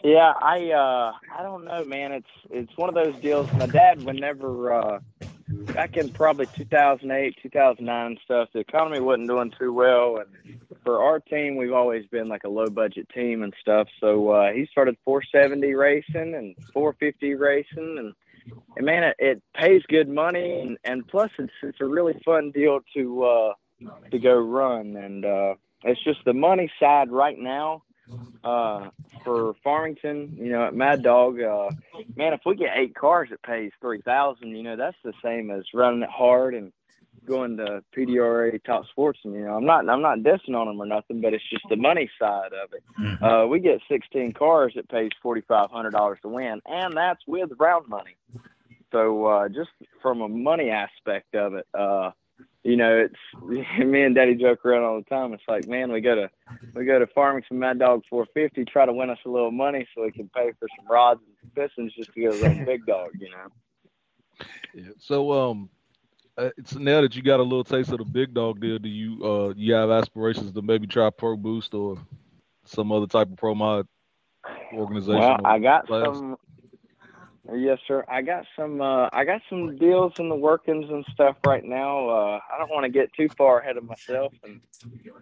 [0.02, 2.12] Yeah, I uh, I don't know, man.
[2.12, 3.50] It's it's one of those deals.
[3.54, 5.00] My dad, whenever uh,
[5.48, 11.02] back in probably 2008, 2009 and stuff, the economy wasn't doing too well, and for
[11.02, 13.88] our team, we've always been like a low budget team and stuff.
[14.00, 18.14] So uh, he started 470 racing and 450 racing, and
[18.76, 22.50] and man, it, it pays good money, and, and plus it's it's a really fun
[22.52, 23.52] deal to uh,
[24.10, 25.54] to go run, and uh,
[25.84, 27.82] it's just the money side right now.
[28.44, 28.90] Uh,
[29.24, 31.70] for Farmington, you know, at Mad Dog, uh,
[32.14, 34.56] man, if we get eight cars, it pays three thousand.
[34.56, 36.72] You know, that's the same as running it hard and
[37.26, 40.80] going to PDRA Top Sports, and you know, I'm not I'm not dissing on them
[40.80, 42.84] or nothing, but it's just the money side of it.
[43.00, 43.24] Mm-hmm.
[43.24, 47.22] Uh, we get 16 cars, it pays forty five hundred dollars to win, and that's
[47.26, 48.16] with round money.
[48.92, 52.12] So uh, just from a money aspect of it, uh,
[52.66, 55.32] you know, it's me and Daddy joke around all the time.
[55.32, 56.30] It's like, man, we go to
[56.74, 60.02] we go to Farmington Mad Dog 450, try to win us a little money so
[60.02, 63.10] we can pay for some rods and some pistons just to go run Big Dog,
[63.18, 63.48] you know.
[64.74, 64.90] Yeah.
[64.98, 65.70] So um,
[66.36, 68.90] uh, it's now that you got a little taste of the big dog deal, do
[68.90, 71.96] you uh you have aspirations to maybe try Pro Boost or
[72.66, 73.86] some other type of pro mod
[74.74, 75.18] organization?
[75.18, 76.04] Well, I got class?
[76.04, 76.36] some.
[77.54, 78.04] Yes, sir.
[78.08, 78.80] I got some.
[78.80, 82.08] Uh, I got some deals in the workings and stuff right now.
[82.08, 84.60] Uh, I don't want to get too far ahead of myself and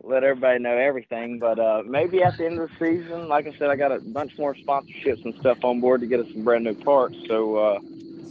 [0.02, 3.52] let everybody know everything, but uh, maybe at the end of the season, like I
[3.58, 6.44] said, I got a bunch more sponsorships and stuff on board to get us some
[6.44, 7.16] brand new parts.
[7.28, 7.78] So uh,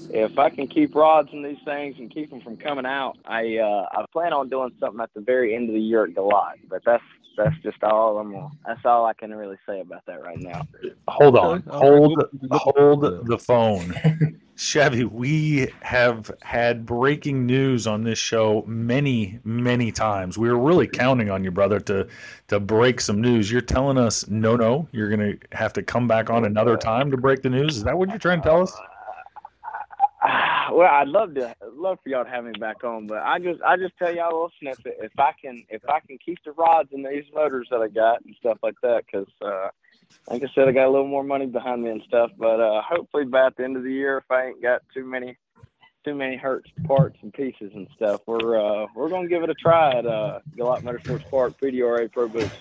[0.10, 3.58] if I can keep rods in these things and keep them from coming out, I
[3.58, 6.60] uh, I plan on doing something at the very end of the year at Goliath.
[6.70, 7.04] But that's
[7.38, 8.32] that's just all I'm.
[8.32, 10.68] Gonna, that's all I can really say about that right now.
[11.08, 15.04] Hold on, hold hold the phone, Chevy.
[15.06, 20.38] We have had breaking news on this show many many times.
[20.38, 22.08] We were really counting on you, brother, to
[22.50, 23.52] to break some news.
[23.52, 24.88] You're telling us no, no.
[24.92, 27.78] You're gonna have to come back on another time to break the news.
[27.78, 28.74] Is that what you're trying to tell us?
[30.72, 33.62] well, I'd love to love for y'all to have me back on, but I just
[33.62, 34.98] I just tell y'all a little snippet.
[35.02, 38.24] If I can if I can keep the rods in these motors that I got
[38.26, 39.68] and stuff like that, because uh,
[40.30, 42.32] like I said, I got a little more money behind me and stuff.
[42.38, 45.38] But uh, hopefully by the end of the year, if I ain't got too many
[46.06, 49.56] too many hurts parts and pieces and stuff, we're uh, we're gonna give it a
[49.56, 52.54] try at uh, Galot Motorsports Park PDRA Pro Boost.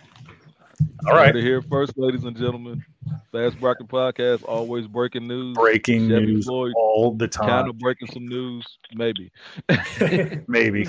[1.07, 1.35] All right.
[1.35, 2.85] Here first, ladies and gentlemen.
[3.33, 5.55] Fast Bracket Podcast, always breaking news.
[5.55, 7.49] Breaking Chevy news Floyd, all the time.
[7.49, 8.65] Kind of breaking some news,
[8.95, 9.33] maybe.
[10.49, 10.87] maybe.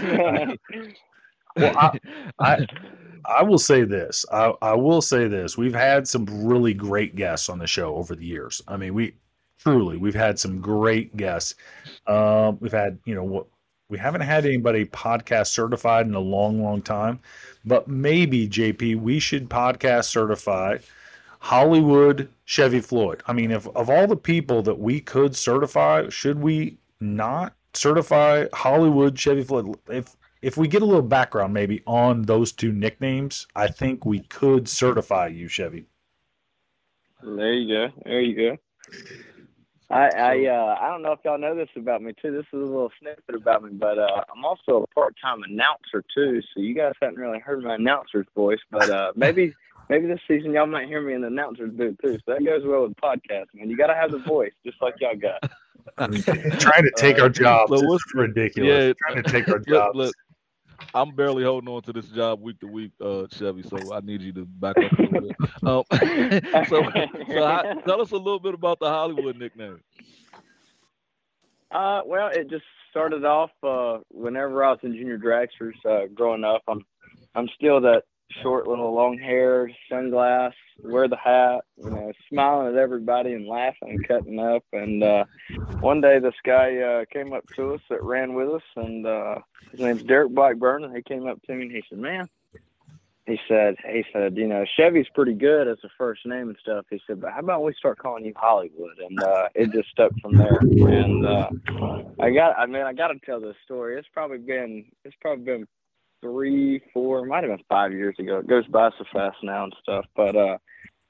[1.55, 1.99] well, I,
[2.39, 2.67] I,
[3.25, 4.25] I will say this.
[4.31, 5.57] I, I will say this.
[5.57, 8.61] We've had some really great guests on the show over the years.
[8.67, 9.15] I mean, we
[9.57, 11.55] truly we've had some great guests.
[12.07, 13.47] Um, we've had, you know,
[13.93, 17.19] we haven't had anybody podcast certified in a long, long time,
[17.63, 20.79] but maybe JP, we should podcast certify
[21.37, 23.21] Hollywood Chevy Floyd.
[23.27, 28.47] I mean, if of all the people that we could certify, should we not certify
[28.51, 29.77] Hollywood Chevy Floyd?
[29.87, 34.21] If if we get a little background maybe on those two nicknames, I think we
[34.21, 35.85] could certify you, Chevy.
[37.21, 37.93] There you go.
[38.05, 38.57] There you go.
[39.89, 42.31] I I uh, I don't know if y'all know this about me too.
[42.31, 46.03] This is a little snippet about me, but uh, I'm also a part time announcer
[46.13, 46.41] too.
[46.53, 49.53] So you guys haven't really heard my announcer's voice, but uh, maybe
[49.89, 52.17] maybe this season y'all might hear me in the announcer's booth too.
[52.25, 53.55] So that goes well with podcasting.
[53.55, 55.41] Man, you got to have the voice, just like y'all got.
[56.59, 58.69] trying to take uh, our jobs so is ridiculous.
[58.69, 59.95] Yeah, trying to take our jobs.
[59.95, 60.15] Look,
[60.93, 63.63] I'm barely holding on to this job week to week, uh, Chevy.
[63.63, 65.35] So I need you to back up a little bit.
[65.63, 65.83] Um,
[66.69, 66.83] so,
[67.31, 69.79] so I, tell us a little bit about the Hollywood nickname.
[71.71, 76.43] Uh, well, it just started off uh, whenever I was in junior dragsters uh, growing
[76.43, 76.61] up.
[76.67, 76.85] I'm
[77.35, 78.03] I'm still that
[78.41, 83.89] short little long hair, sunglass, wear the hat, you know, smiling at everybody and laughing
[83.89, 84.63] and cutting up.
[84.73, 85.25] And uh,
[85.79, 89.35] one day this guy uh, came up to us that ran with us, and uh,
[89.71, 92.29] his name's Derek Blackburn, and he came up to me and he said, "Man."
[93.25, 96.85] He said, he said, you know, Chevy's pretty good as a first name and stuff.
[96.89, 98.99] He said, but how about we start calling you Hollywood?
[98.99, 100.57] And uh, it just stuck from there.
[100.59, 101.49] And uh,
[102.19, 103.97] I got, I mean, I got to tell this story.
[103.97, 105.67] It's probably been, it's probably been
[106.23, 108.39] three, four, might have been five years ago.
[108.39, 110.05] It goes by so fast now and stuff.
[110.15, 110.57] But uh,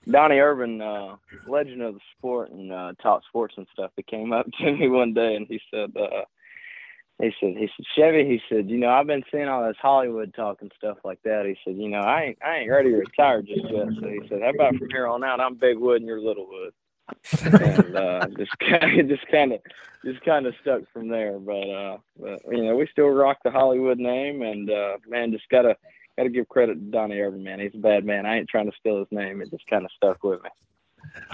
[0.10, 1.16] Donnie Irvin, uh,
[1.48, 4.90] legend of the sport and uh, top sports and stuff, he came up to me
[4.90, 6.24] one day and he said, uh,
[7.22, 10.34] he said, he said, Chevy, he said, you know, I've been seeing all this Hollywood
[10.34, 11.46] talk and stuff like that.
[11.46, 13.88] He said, you know, I ain't, I ain't ready to retire just yet.
[14.02, 16.48] So he said, how about from here on out, I'm Big Wood and you're Little
[16.50, 16.74] Wood
[17.44, 19.60] and uh, just kind of, just kind of,
[20.06, 21.40] just kind of stuck from there.
[21.40, 25.48] But uh, but you know, we still rock the Hollywood name, and uh, man, just
[25.50, 25.76] gotta
[26.18, 27.60] gotta give credit to Donnie Irvin, man.
[27.60, 28.26] He's a bad man.
[28.26, 29.42] I ain't trying to steal his name.
[29.42, 30.50] It just kind of stuck with me.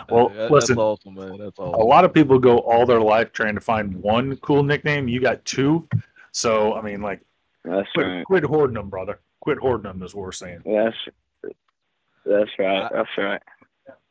[0.10, 1.38] Well, yeah, listen, that's awesome, man.
[1.38, 1.80] That's awesome.
[1.80, 5.08] A lot of people go all their life trying to find one cool nickname.
[5.08, 5.88] You got two,
[6.32, 7.22] so I mean, like,
[7.64, 8.26] that's quit, right.
[8.26, 9.20] quit hoarding them, brother.
[9.42, 10.62] Quit hoarding them is what we're saying.
[10.66, 10.98] That's
[12.26, 12.90] that's right.
[12.92, 13.42] That's right.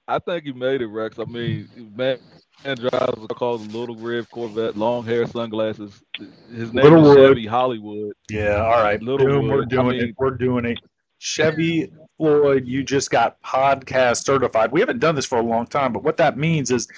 [0.09, 1.19] I think he made it, Rex.
[1.19, 2.19] I mean, man,
[2.65, 6.03] man drives a called a little red Corvette, long hair, sunglasses.
[6.51, 7.29] His name Little is Wood.
[7.29, 8.13] Chevy Hollywood.
[8.31, 9.03] Yeah, all right.
[9.03, 10.15] Little Boom, we're doing I mean, it.
[10.17, 10.79] We're doing it.
[11.19, 14.73] Chevy Floyd, you just got podcast certified.
[14.73, 16.89] We haven't done this for a long time, but what that means is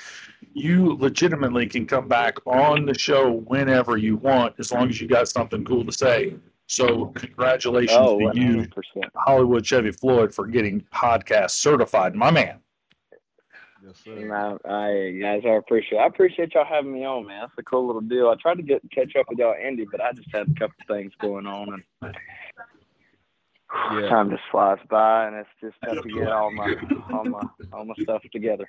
[0.53, 5.09] you legitimately can come back on the show whenever you want, as long as you
[5.09, 6.35] got something cool to say.
[6.67, 8.67] So congratulations oh, to you,
[9.17, 12.61] Hollywood Chevy Floyd, for getting podcast certified, my man.
[13.85, 14.35] Yes, sir.
[14.35, 15.99] I, I guys, I appreciate.
[15.99, 17.41] I appreciate y'all having me on, man.
[17.41, 18.29] That's a cool little deal.
[18.29, 20.75] I tried to get catch up with y'all, Andy, but I just had a couple
[20.87, 22.15] things going on, and
[23.93, 24.09] yeah.
[24.09, 26.75] time just flies by, and it's just tough to get all my
[27.13, 28.69] all my all my stuff together.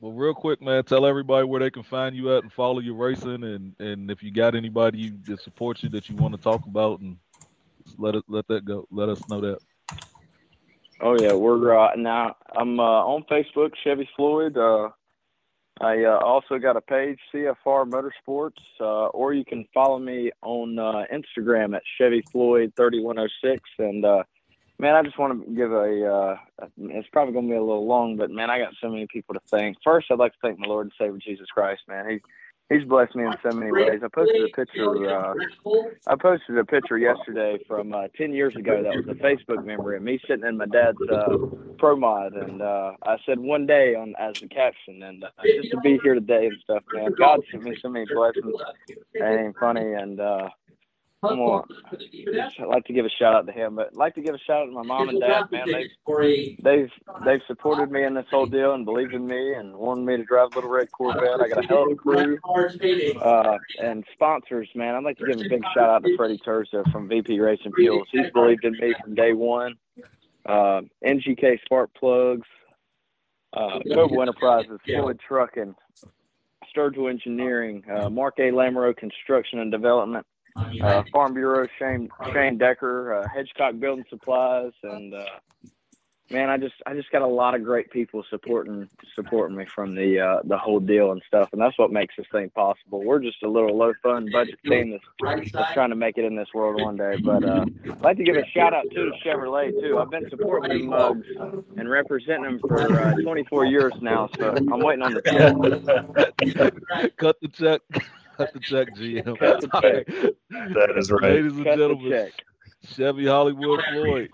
[0.00, 2.94] Well, real quick, man, tell everybody where they can find you at and follow your
[2.94, 6.66] racing, and and if you got anybody that supports you that you want to talk
[6.66, 7.16] about, and
[7.98, 8.86] let it let that go.
[8.90, 9.58] Let us know that.
[11.04, 12.36] Oh yeah, we're uh, now.
[12.56, 14.56] I'm uh, on Facebook, Chevy Floyd.
[14.56, 14.90] Uh,
[15.80, 20.78] I uh, also got a page, CFR Motorsports, uh, or you can follow me on
[20.78, 23.68] uh, Instagram at Chevy Floyd 3106.
[23.80, 24.22] And uh,
[24.78, 26.06] man, I just want to give a.
[26.06, 29.34] Uh, it's probably gonna be a little long, but man, I got so many people
[29.34, 29.78] to thank.
[29.82, 31.82] First, I'd like to thank my Lord and Savior Jesus Christ.
[31.88, 32.20] Man, he
[32.70, 34.00] he's blessed me in so many ways.
[34.04, 35.08] I posted a picture.
[35.08, 35.34] Uh,
[36.06, 38.82] I posted a picture yesterday from uh, ten years ago.
[38.82, 41.36] That was a Facebook memory of me sitting in my dad's uh,
[41.78, 45.70] pro mod, and uh, I said one day on as the caption, and uh, just
[45.70, 47.12] to be here today and stuff, man.
[47.18, 48.54] God sent me so many blessings.
[49.14, 50.48] It ain't funny, and uh,
[51.22, 51.62] On.
[52.58, 54.38] I'd like to give a shout out to him, but I'd like to give a
[54.38, 55.66] shout out to my mom and dad, man.
[55.66, 55.90] They've,
[56.64, 56.90] they've
[57.24, 60.24] they've supported me in this whole deal and believed in me and wanted me to
[60.24, 61.40] drive a little red Corvette.
[61.40, 62.38] I got a hell of a crew
[63.20, 64.96] uh, and sponsors, man.
[64.96, 68.08] I'd like to give a big shout out to Freddie Terza from VP Racing Fuels.
[68.10, 69.76] He's believed in me from day one.
[70.44, 72.48] Uh, NGK Spark Plugs,
[73.52, 75.74] uh, Global Enterprises, Floyd Trucking,
[76.74, 78.50] Sturgill Engineering, uh, Mark A.
[78.50, 80.26] Lamoureux Construction and Development,
[80.56, 85.24] uh, Farm Bureau Shane Shane Decker, uh, Hedgecock Building Supplies, and uh,
[86.32, 89.94] man, I just I just got a lot of great people supporting supporting me from
[89.94, 93.04] the uh, the whole deal and stuff, and that's what makes this thing possible.
[93.04, 94.90] We're just a little low fund budget team
[95.20, 97.16] that's, that's trying to make it in this world one day.
[97.22, 99.98] But uh, I'd like to give a shout out to Chevrolet too.
[99.98, 101.26] I've been supporting them mugs
[101.76, 107.16] and representing them for uh, 24 years now, so I'm waiting on the check.
[107.16, 107.80] Cut the check.
[108.44, 109.24] Cut the check, GM.
[109.60, 110.06] The check.
[110.74, 111.34] That is right.
[111.34, 112.30] Ladies and Cut gentlemen,
[112.84, 114.30] Chevy Hollywood Floyd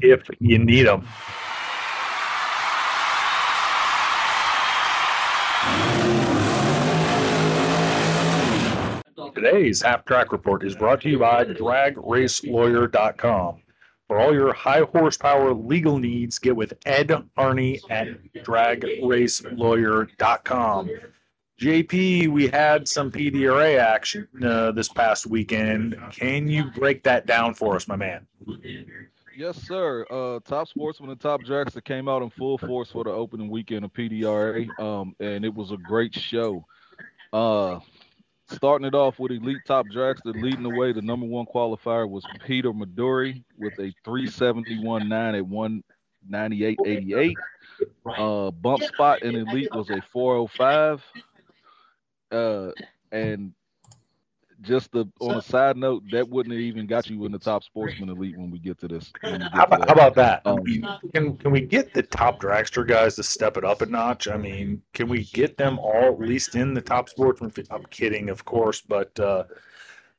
[0.00, 1.06] if you need them.
[9.34, 13.62] Today's Half Track Report is brought to you by DragRaceLawyer.com.
[14.06, 17.08] For all your high horsepower legal needs, get with Ed
[17.38, 18.08] Arney at
[18.44, 20.90] DragRaceLawyer.com.
[21.60, 25.94] JP, we had some PDRA action uh, this past weekend.
[26.10, 28.26] Can you break that down for us, my man?
[29.36, 30.06] Yes, sir.
[30.10, 33.84] Uh, top sportsman and top dragster came out in full force for the opening weekend
[33.84, 36.64] of PDRA, um, and it was a great show.
[37.30, 37.78] Uh,
[38.50, 42.24] starting it off with elite top dragster leading the way, the number one qualifier was
[42.46, 45.44] Peter Maduri with a 371.9 at
[46.32, 47.34] 198.88.
[48.06, 51.02] Uh, bump spot in elite was a 405.
[52.30, 52.70] Uh,
[53.12, 53.52] and
[54.62, 57.64] just the on a side note, that wouldn't have even got you in the top
[57.64, 59.10] sportsman elite when we get to this.
[59.22, 60.42] Get how, about, how, about, that?
[60.44, 60.62] Um,
[61.14, 64.28] can can we get the top dragster guys to step it up a notch?
[64.28, 67.52] I mean, can we get them all at least in the top sportsman?
[67.70, 69.44] I'm kidding, of course, but uh,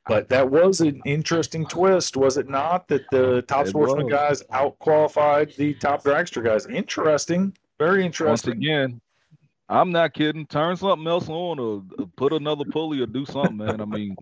[0.08, 2.88] but that was an interesting twist, was it not?
[2.88, 4.12] That the top it sportsman was.
[4.12, 6.66] guys out qualified the top dragster guys.
[6.66, 8.54] Interesting, very interesting.
[8.54, 9.00] Once again,
[9.68, 10.46] I'm not kidding.
[10.46, 11.82] Turn something else on or
[12.16, 13.80] put another pulley or do something, man.
[13.80, 14.16] I mean,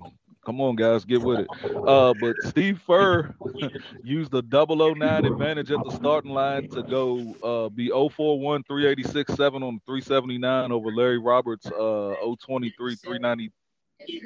[0.45, 1.49] come on, guys, get with it.
[1.87, 3.35] Uh, but Steve Furr
[4.05, 9.63] used the 009 advantage at the starting line to go uh, be 041 386 7
[9.63, 12.15] on 379 over Larry Roberts uh
[12.45, 13.51] 023 390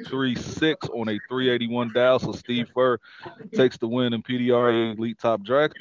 [0.07, 2.19] three six on a 381 dial.
[2.19, 2.99] So Steve Furr
[3.53, 5.71] takes the win in PDR Elite Top Drag.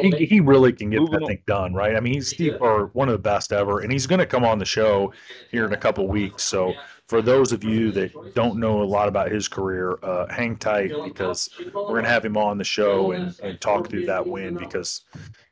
[0.00, 1.28] He, he really can get Moving that on.
[1.28, 1.96] thing done, right?
[1.96, 4.44] I mean, he's Steve Furr, one of the best ever, and he's going to come
[4.44, 5.12] on the show
[5.50, 6.42] here in a couple weeks.
[6.42, 6.74] So
[7.08, 10.92] for those of you that don't know a lot about his career, uh, hang tight
[11.04, 14.56] because we're going to have him on the show and, and talk through that win
[14.56, 15.02] because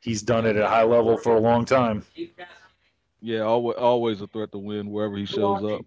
[0.01, 2.03] he's done it at a high level for a long time.
[3.25, 5.81] Yeah, always, always a threat to win wherever he shows up.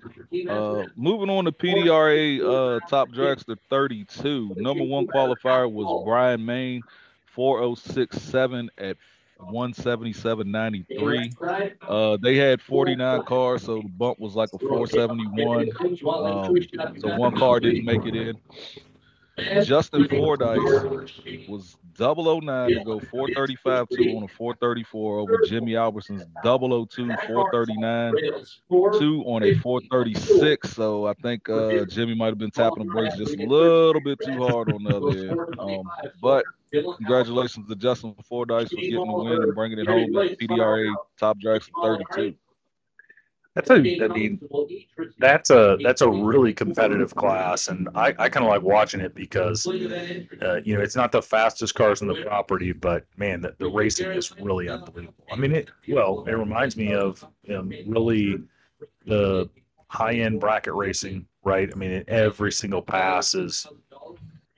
[0.49, 4.55] Uh, moving on to PDRA uh, Top Dragster 32.
[4.57, 6.83] Number one qualifier was Brian Main,
[7.27, 8.97] 4067 at
[9.41, 11.77] 177.93.
[11.87, 15.71] Uh, they had 49 cars, so the bump was like a 471.
[16.09, 16.57] Um,
[16.99, 18.37] so one car didn't make it in.
[19.65, 20.59] Justin Fordyce
[21.49, 28.15] was 009 to go 435 2 on a 434 over Jimmy Albertson's 002 439
[28.99, 30.71] 2 on a 436.
[30.73, 34.19] So I think uh, Jimmy might have been tapping the brakes just a little bit
[34.25, 35.59] too hard on the other end.
[35.59, 35.83] Um,
[36.23, 40.95] but congratulations to Justin Fordyce for getting the win and bringing it home at PDRA
[41.19, 41.71] Top Dragster
[42.15, 42.35] 32.
[43.59, 44.41] That's a, I mean,
[45.19, 49.17] that's a that's a really competitive class, and I, I kind of like watching it
[49.17, 53.57] because, uh, you know, it's not the fastest cars on the property, but man, the,
[53.59, 55.25] the racing is really unbelievable.
[55.33, 58.45] I mean, it well, it reminds me of um, really
[59.07, 59.51] the
[59.89, 61.69] high end bracket racing, right?
[61.73, 63.67] I mean, every single pass is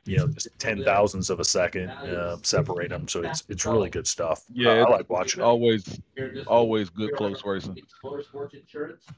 [0.04, 3.08] you know just ten thousandths of a second uh, separate them.
[3.08, 4.44] So it's it's really good stuff.
[4.52, 5.42] Yeah, I, I like watching.
[5.42, 6.46] Always, it.
[6.46, 7.76] always good close racing.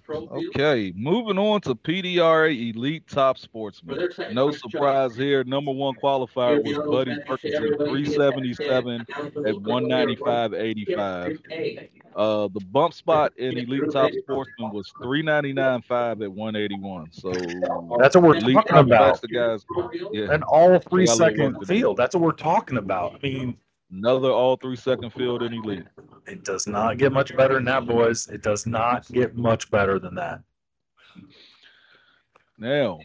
[0.09, 4.09] Okay, moving on to PDRA Elite Top Sportsman.
[4.33, 5.45] No surprise here.
[5.45, 12.02] Number one qualifier was Buddy Perkins at 377 at 195.85.
[12.15, 17.13] Uh, the bump spot in Elite Top Sportsman was 399.5 at 181.
[17.13, 17.33] So
[17.99, 19.21] that's what we're Elite talking about.
[19.21, 19.65] The guys,
[20.13, 20.33] yeah.
[20.33, 21.97] And all three second field.
[21.97, 23.15] That's what we're talking about.
[23.15, 23.57] I mean,
[23.91, 25.87] another all three second field in Elite.
[26.27, 28.29] It does not get much better than that, boys.
[28.29, 30.41] It does not get much better than that.
[32.63, 33.01] Now,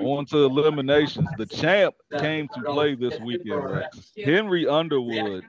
[0.00, 1.28] on to eliminations.
[1.38, 3.84] The champ came to play this weekend.
[4.16, 5.44] Henry Underwood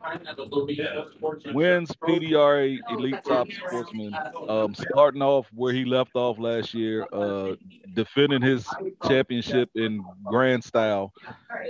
[1.52, 4.14] wins PDRA Elite Top Sportsman,
[4.48, 7.56] um, starting off where he left off last year, uh,
[7.96, 8.68] defending his
[9.08, 11.12] championship in grand style.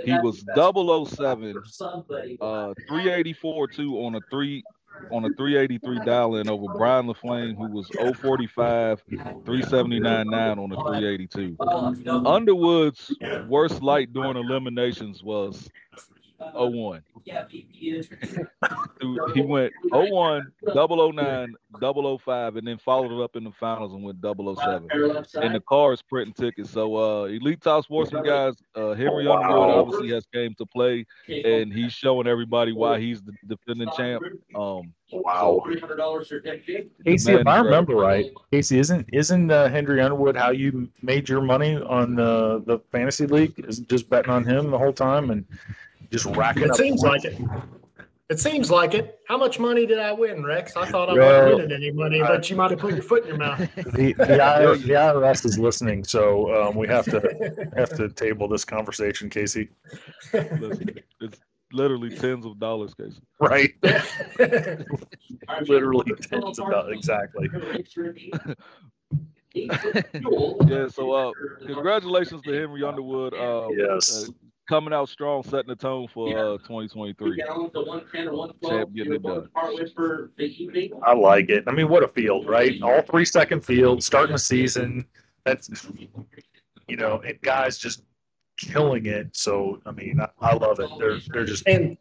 [0.03, 1.55] He was 007,
[2.41, 4.65] uh, 384 2 on a three
[5.11, 10.75] on a 383 dial in over Brian LaFlame, who was 045, 379 9 on a
[10.75, 11.57] 382.
[12.25, 13.15] Underwood's
[13.47, 15.69] worst light during eliminations was
[16.53, 17.03] 01.
[19.33, 24.17] he went 01, 009, 005, and then followed it up in the finals and went
[24.21, 24.89] 007.
[25.35, 26.71] And the car is printing tickets.
[26.71, 29.41] So uh Elite Top Sportsman guys, uh Henry wow.
[29.41, 34.23] Underwood obviously has came to play and he's showing everybody why he's the defending champ.
[34.55, 35.63] Um Wow.
[37.05, 41.41] Casey, if I remember right, Casey, isn't isn't uh, Henry Underwood how you made your
[41.41, 43.53] money on uh, the fantasy league?
[43.67, 45.45] Is just betting on him the whole time and
[46.13, 46.79] just racking it up.
[46.79, 47.25] It seems points.
[47.25, 47.41] like it.
[48.29, 49.19] It seems like it.
[49.27, 50.77] How much money did I win, Rex?
[50.77, 53.23] I thought I well, wasn't winning any money, but you might have put your foot
[53.23, 53.59] in your mouth.
[53.75, 58.47] The, the, IRS, the IRS is listening, so um, we have to have to table
[58.47, 59.69] this conversation, Casey.
[60.33, 61.39] Listen, it's
[61.73, 63.21] literally tens of dollars, Casey.
[63.39, 63.71] Right.
[65.67, 67.49] literally tens of dollars, exactly.
[69.53, 71.31] yeah, so uh,
[71.65, 73.33] congratulations to Henry Underwood.
[73.33, 74.29] Um, yes.
[74.29, 74.31] Uh,
[74.67, 77.37] coming out strong, setting the tone for uh, 2023.
[78.67, 79.49] Champ getting it done.
[81.05, 81.63] I like it.
[81.67, 82.81] I mean, what a field, right?
[82.81, 85.05] All three second field, starting the season.
[85.45, 85.87] That's
[86.87, 88.03] you know, and guys just
[88.57, 89.35] killing it.
[89.35, 90.89] So I mean, I, I, love it.
[90.99, 91.97] They're they're just and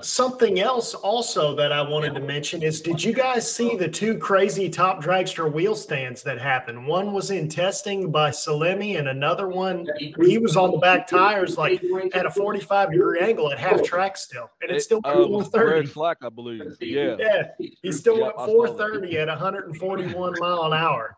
[0.00, 4.18] something else also that I wanted to mention is did you guys see the two
[4.18, 6.86] crazy top dragster wheel stands that happened?
[6.86, 11.56] One was in testing by Salemi, and another one he was on the back tires
[11.56, 11.82] like
[12.12, 15.86] at a 45 degree angle at half track still, and it still went um, 430.
[15.88, 16.76] Slack, I believe.
[16.80, 21.16] Yeah, yeah, he still went 430 at 141 mile an hour.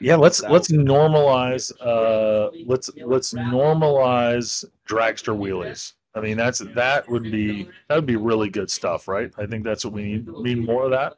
[0.00, 5.94] Yeah, let's let's normalize uh let's let's normalize dragster wheelies.
[6.14, 9.30] I mean that's that would be that would be really good stuff, right?
[9.38, 11.14] I think that's what we need need more of that.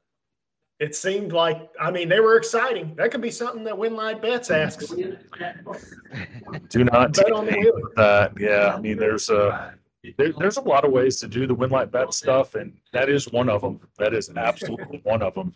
[0.78, 2.94] It seemed like I mean they were exciting.
[2.96, 4.86] That could be something that win Winlight Bets asks.
[4.86, 8.32] Do not bet on the that.
[8.38, 9.74] Yeah, I mean there's a
[10.16, 13.30] there, there's a lot of ways to do the Winlight Bet stuff, and that is
[13.30, 13.80] one of them.
[13.98, 15.52] That is absolutely one of them.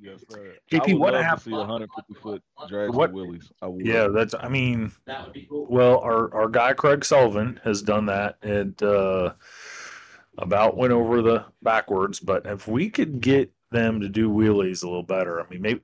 [0.00, 0.56] Yes, sir.
[0.70, 1.42] KP, what happened?
[1.42, 3.50] See 150 foot drags what, Willies.
[3.78, 4.34] yeah, that's.
[4.38, 4.92] I mean,
[5.50, 9.32] well, our our guy Craig Sullivan has done that, and uh,
[10.38, 12.20] about went over the backwards.
[12.20, 15.80] But if we could get them to do wheelies a little better, I mean, maybe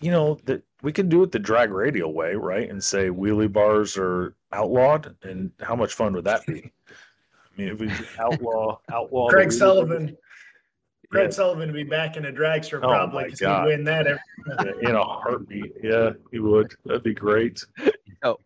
[0.00, 2.68] you know that we could do it the drag radial way, right?
[2.68, 6.72] And say wheelie bars are outlawed, and how much fun would that be?
[6.88, 10.16] I mean, if we outlaw outlaw Craig Sullivan.
[11.10, 11.30] Craig yeah.
[11.30, 14.94] Sullivan would be back in a dragster oh probably because he'd win that every in
[14.94, 15.72] a heartbeat.
[15.82, 16.74] Yeah, he would.
[16.84, 17.64] That'd be great.
[18.22, 18.38] oh.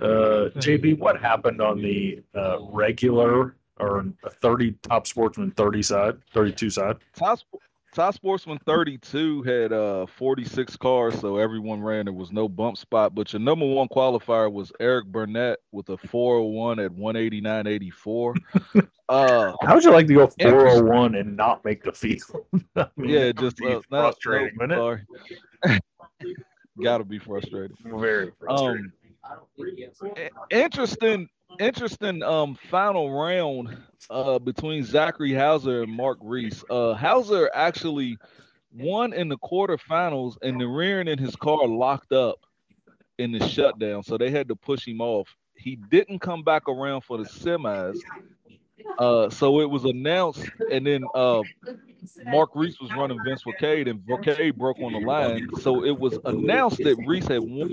[0.00, 6.70] Uh, JB, what happened on the uh, regular or 30 top sportsman 30 side, 32
[6.70, 6.96] side?
[7.14, 7.40] Top,
[7.94, 12.06] Top Sportsman 32 had uh 46 cars, so everyone ran.
[12.06, 15.96] There was no bump spot, but your number one qualifier was Eric Burnett with a
[15.96, 18.36] 401 at 189.84.
[19.08, 22.22] uh, How would you like to go 401 and not make the field?
[22.76, 24.98] I mean, yeah, just uh, frustrating, not, no,
[25.64, 25.78] sorry.
[26.82, 27.76] Gotta be frustrated.
[27.84, 28.90] Very frustrating.
[29.22, 30.10] Um,
[30.50, 31.28] interesting
[31.58, 33.76] interesting um final round
[34.10, 36.64] uh between Zachary Hauser and Mark Reese.
[36.70, 38.16] Uh Hauser actually
[38.72, 42.38] won in the quarterfinals and the rearing in his car locked up
[43.18, 45.28] in the shutdown, so they had to push him off.
[45.56, 47.98] He didn't come back around for the semis.
[48.98, 51.40] Uh, so it was announced, and then uh,
[52.26, 55.48] Mark Reese was running Vince Wacade, and Wacade broke on the line.
[55.60, 57.70] So it was announced that Reese had won,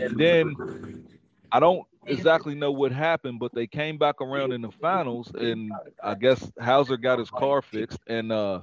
[0.00, 1.04] and then
[1.50, 5.72] I don't exactly know what happened, but they came back around in the finals, and
[6.02, 8.62] I guess Hauser got his car fixed, and uh,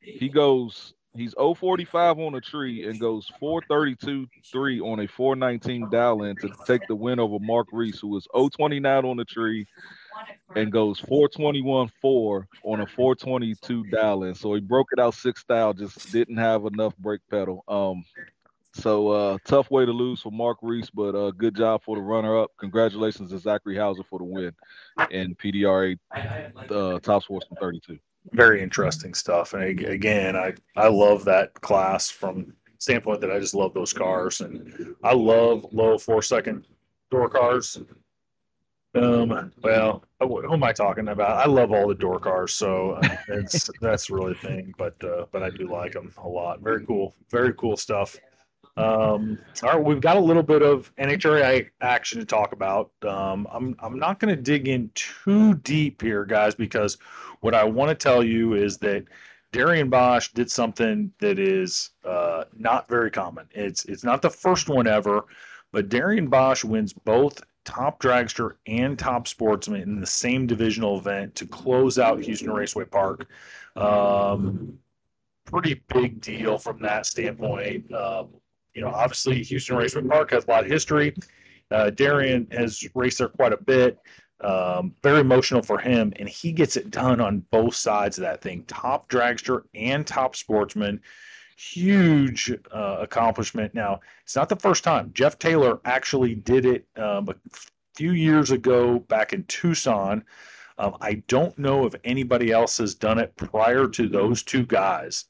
[0.00, 6.22] he goes, he's 045 on a tree and goes 432 3 on a 419 dial
[6.24, 9.66] in to take the win over Mark Reese, who was 029 on the tree
[10.54, 14.34] and goes 421 4 on a 422 dial in.
[14.34, 17.64] So he broke it out six style, just didn't have enough brake pedal.
[17.68, 18.04] Um,
[18.72, 22.02] so uh, tough way to lose for Mark Reese, but uh, good job for the
[22.02, 22.50] runner-up.
[22.58, 24.52] Congratulations to Zachary Hauser for the win
[25.10, 27.98] in PDRA uh, Top Sportsman 32.
[28.32, 33.54] Very interesting stuff, and again, I I love that class from standpoint that I just
[33.54, 36.66] love those cars, and I love low four second
[37.10, 37.78] door cars.
[38.94, 41.46] Um, well, who am I talking about?
[41.46, 44.74] I love all the door cars, so uh, that's that's really the thing.
[44.76, 46.60] But uh, but I do like them a lot.
[46.60, 48.16] Very cool, very cool stuff.
[48.76, 52.90] Um, all right, we've got a little bit of NHRA action to talk about.
[53.06, 56.96] Um, I'm I'm not going to dig in too deep here, guys, because
[57.40, 59.04] what I want to tell you is that
[59.52, 63.46] Darian Boesch did something that is uh, not very common.
[63.50, 65.26] It's it's not the first one ever,
[65.70, 71.34] but Darian Boesch wins both top dragster and top sportsman in the same divisional event
[71.36, 73.28] to close out Houston Raceway Park.
[73.76, 74.78] Um,
[75.44, 77.92] pretty big deal from that standpoint.
[77.92, 78.28] Um,
[78.74, 81.14] you know, obviously Houston Raceway Park has a lot of history.
[81.70, 83.98] Uh, Darian has raced there quite a bit.
[84.40, 88.42] Um, very emotional for him, and he gets it done on both sides of that
[88.42, 91.00] thing top dragster and top sportsman
[91.56, 93.74] huge uh, accomplishment.
[93.74, 95.10] Now, it's not the first time.
[95.14, 97.34] Jeff Taylor actually did it um, a
[97.94, 100.24] few years ago back in Tucson.
[100.78, 105.26] Um, I don't know if anybody else has done it prior to those two guys,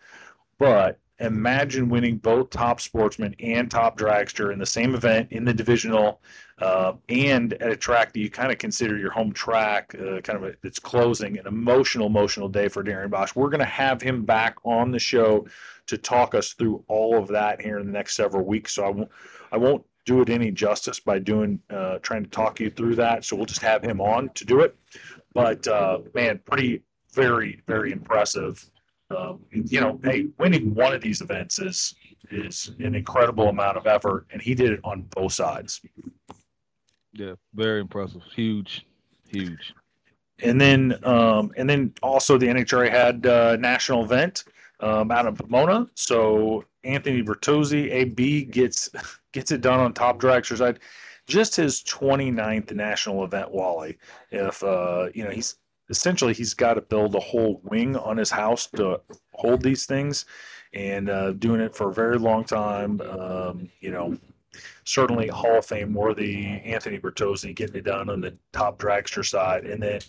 [0.58, 5.54] but imagine winning both top sportsman and top dragster in the same event in the
[5.54, 6.20] divisional
[6.60, 10.44] uh, and at a track that you kind of consider your home track, uh, kind
[10.44, 13.34] of it's closing, an emotional, emotional day for Darian Boesch.
[13.34, 15.46] We're going to have him back on the show
[15.86, 18.74] to talk us through all of that here in the next several weeks.
[18.74, 19.10] So I won't,
[19.50, 23.24] I won't do it any justice by doing uh, trying to talk you through that.
[23.24, 24.76] So we'll just have him on to do it.
[25.34, 28.70] But uh, man, pretty, very, very impressive.
[29.16, 31.94] Um, you know, hey, winning one of these events is
[32.30, 35.80] is an incredible amount of effort, and he did it on both sides.
[37.12, 38.22] Yeah, very impressive.
[38.34, 38.86] Huge,
[39.28, 39.74] huge.
[40.42, 44.44] And then, um, and then also the NHRA had a uh, national event
[44.80, 45.86] um, out of Pomona.
[45.94, 48.90] So Anthony Bertozzi, AB gets
[49.32, 50.80] gets it done on top dragster side.
[51.28, 53.96] Just his 29th national event, Wally.
[54.30, 55.56] If uh, you know, he's
[55.92, 59.00] essentially he's got to build a whole wing on his house to
[59.34, 60.24] hold these things,
[60.74, 63.00] and uh, doing it for a very long time.
[63.02, 64.16] Um, you know,
[64.84, 66.46] certainly Hall of Fame worthy.
[66.64, 70.00] Anthony Bertozzi getting it done on the top dragster side, and then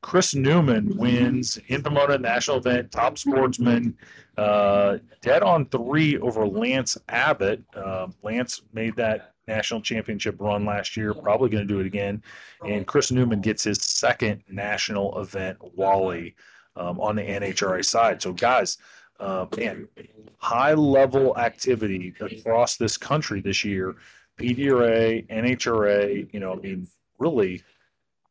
[0.00, 3.96] Chris Newman wins in Pomona National Event, top sportsman,
[4.38, 7.62] uh, dead on three over Lance Abbott.
[7.74, 12.22] Uh, Lance made that national championship run last year, probably going to do it again.
[12.64, 16.36] And Chris Newman gets his second national event, Wally,
[16.76, 18.22] um, on the NHRA side.
[18.22, 18.78] So, guys,
[19.18, 19.88] uh, man,
[20.36, 23.96] high level activity across this country this year.
[24.38, 26.86] PDRA, NHRA, you know, I mean,
[27.18, 27.62] really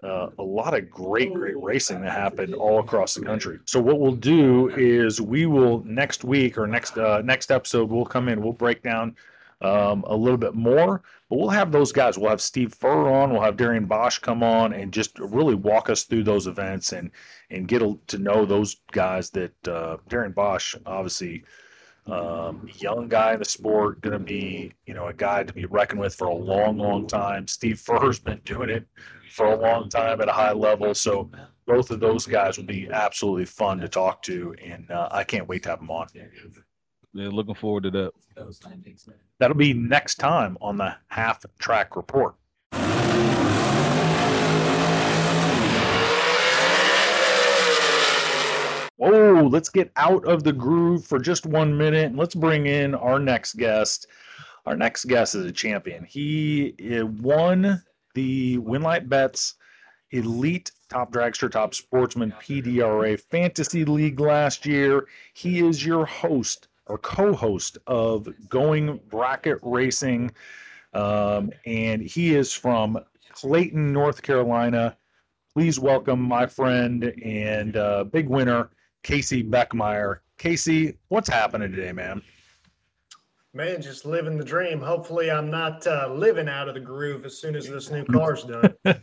[0.04, 3.60] uh, a lot of great, great racing that happened all across the country.
[3.66, 8.06] So what we'll do is we will next week or next uh, next episode we'll
[8.06, 8.42] come in.
[8.42, 9.16] We'll break down
[9.62, 12.18] um, a little bit more, but we'll have those guys.
[12.18, 13.32] We'll have Steve Furr on.
[13.32, 17.12] We'll have Darian Boesch come on and just really walk us through those events and
[17.50, 19.30] and get to know those guys.
[19.32, 21.44] That uh, Darian Boesch obviously
[22.08, 25.66] um, young guy in the sport, going to be you know a guy to be
[25.66, 27.48] reckoned with for a long, long time.
[27.48, 28.88] Steve Furr's been doing it
[29.32, 31.30] for a long time at a high level, so
[31.66, 35.48] both of those guys will be absolutely fun to talk to, and uh, I can't
[35.48, 36.08] wait to have them on.
[37.18, 38.12] Looking forward to that.
[39.40, 42.36] That'll be next time on the Half Track Report.
[48.98, 52.94] Whoa, let's get out of the groove for just one minute and let's bring in
[52.94, 54.08] our next guest.
[54.68, 56.04] Our next guest is a champion.
[56.04, 57.82] He eh, won
[58.14, 59.56] the Winlight Bets
[60.12, 65.08] Elite Top Dragster Top Sportsman PDRA Fantasy League last year.
[65.34, 70.32] He is your host or co host of Going Bracket Racing.
[70.94, 72.98] Um, and he is from
[73.32, 74.98] Clayton, North Carolina.
[75.54, 78.70] Please welcome my friend and uh, big winner,
[79.04, 80.20] Casey Beckmeyer.
[80.38, 82.22] Casey, what's happening today, man?
[83.54, 84.80] Man, just living the dream.
[84.80, 88.44] Hopefully, I'm not uh, living out of the groove as soon as this new car's
[88.44, 88.72] done.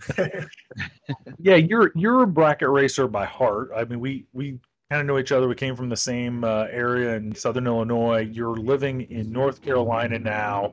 [1.39, 3.71] yeah, you're you're a bracket racer by heart.
[3.75, 4.61] I mean, we we
[4.95, 5.49] kind of know each other.
[5.49, 8.21] We came from the same uh, area in Southern Illinois.
[8.21, 10.73] You're living in North Carolina now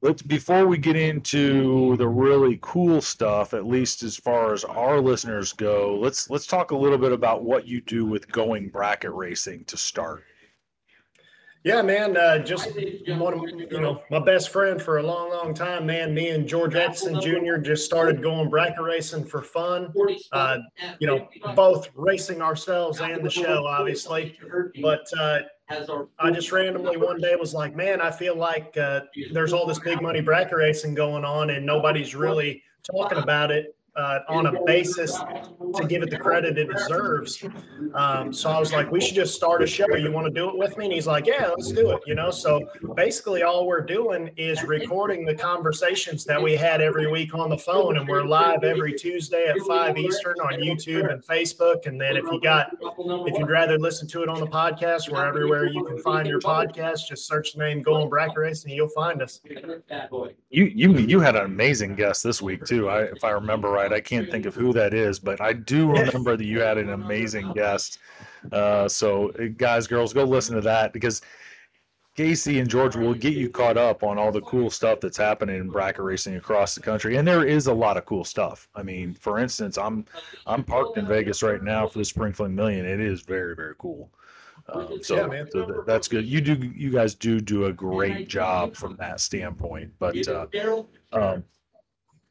[0.00, 5.00] let's before we get into the really cool stuff at least as far as our
[5.00, 9.12] listeners go let's let's talk a little bit about what you do with going bracket
[9.12, 10.24] racing to start
[11.64, 12.70] yeah man uh, just
[13.06, 16.14] one of you know my best friend for a long long time man.
[16.14, 19.92] Me and george edson jr just started going bracket racing for fun.
[20.30, 20.58] Uh,
[21.00, 24.38] you know both racing ourselves and the show obviously.
[24.82, 25.40] but uh,
[26.18, 29.00] I just randomly one day was like, man, I feel like uh,
[29.32, 33.74] there's all this big money bracket racing going on and nobody's really talking about it
[33.96, 35.16] uh, on a basis
[35.76, 37.44] to give it the credit it deserves.
[37.94, 39.86] Um, so I was like, we should just start a show.
[39.94, 40.86] You want to do it with me?
[40.86, 42.02] And he's like, yeah, let's do it.
[42.06, 47.10] You know, so basically all we're doing is recording the conversations that we had every
[47.10, 51.24] week on the phone, and we're live every Tuesday at five Eastern on YouTube and
[51.24, 51.86] Facebook.
[51.86, 55.24] And then if you got, if you'd rather listen to it on the podcast, we're
[55.24, 57.08] everywhere you can find your podcast.
[57.08, 59.40] Just search the name Going Bracket Racing, and you'll find us.
[60.50, 62.88] You you you had an amazing guest this week too.
[62.88, 63.83] I, if I remember right.
[63.92, 66.90] I can't think of who that is, but I do remember that you had an
[66.90, 67.98] amazing guest.
[68.52, 71.22] Uh, so, guys, girls, go listen to that because
[72.16, 75.56] Casey and George will get you caught up on all the cool stuff that's happening
[75.56, 78.68] in bracket racing across the country, and there is a lot of cool stuff.
[78.74, 80.04] I mean, for instance, I'm
[80.46, 82.86] I'm parked in Vegas right now for the Spring Fling Million.
[82.86, 84.10] It is very very cool.
[84.68, 86.24] Um, so, yeah, so that's good.
[86.24, 89.92] You do, you guys do do a great job from that standpoint.
[89.98, 90.46] But uh,
[91.12, 91.44] um,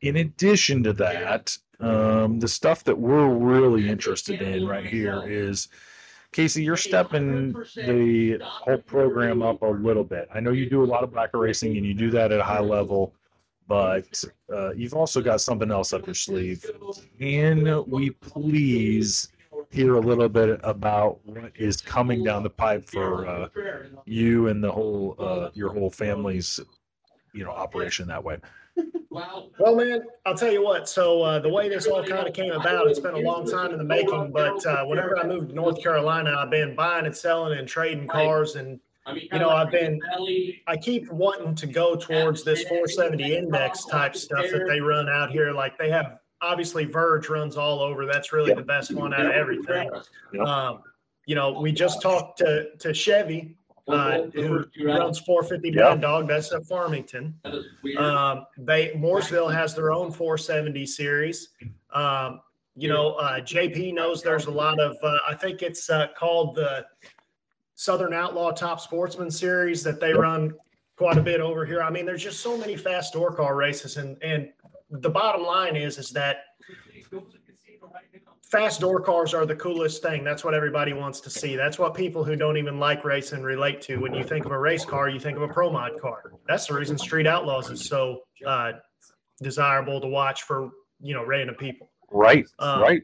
[0.04, 5.70] in addition to that, um, the stuff that we're really interested in right here is
[6.34, 10.28] Casey, you're stepping the whole program up a little bit.
[10.34, 12.44] I know you do a lot of bracket racing and you do that at a
[12.44, 13.14] high level,
[13.68, 14.24] but
[14.54, 16.66] uh, you've also got something else up your sleeve.
[17.18, 19.30] Can we please
[19.72, 23.48] hear a little bit about what is coming down the pipe for uh,
[24.06, 26.60] you and the whole uh, your whole family's
[27.34, 28.38] you know operation that way?
[29.60, 30.90] Well, man, I'll tell you what.
[30.90, 33.72] So uh, the way this all kind of came about, it's been a long time
[33.72, 34.32] in the making.
[34.32, 38.08] But uh, whenever I moved to North Carolina, I've been buying and selling and trading
[38.08, 38.80] cars, and
[39.16, 40.00] you know, I've been,
[40.66, 45.30] I keep wanting to go towards this 470 index type stuff that they run out
[45.30, 45.52] here.
[45.52, 48.06] Like they have, obviously, Verge runs all over.
[48.06, 49.90] That's really the best one out of everything.
[50.44, 50.82] Um,
[51.26, 53.56] you know, we just talked to to Chevy
[53.88, 56.28] uh, who runs 450 Mad Dog.
[56.28, 57.34] That's at Farmington.
[57.98, 61.50] Um, they Mooresville has their own 470 series.
[61.94, 62.42] Um,
[62.76, 64.96] you know, uh, JP knows there's a lot of.
[65.04, 66.86] Uh, I think it's uh, called the
[67.76, 70.54] Southern Outlaw Top Sportsman Series that they run
[70.96, 71.82] quite a bit over here.
[71.82, 74.50] I mean, there's just so many fast door car races, and and
[74.90, 76.38] the bottom line is is that
[78.54, 80.24] fast door cars are the coolest thing.
[80.24, 81.56] That's what everybody wants to see.
[81.56, 83.98] That's what people who don't even like racing relate to.
[83.98, 86.32] When you think of a race car, you think of a pro mod car.
[86.48, 88.74] That's the reason Street Outlaws is so uh,
[89.42, 90.70] desirable to watch for
[91.02, 91.90] you know random people.
[92.12, 92.46] Right.
[92.60, 93.02] Um, right.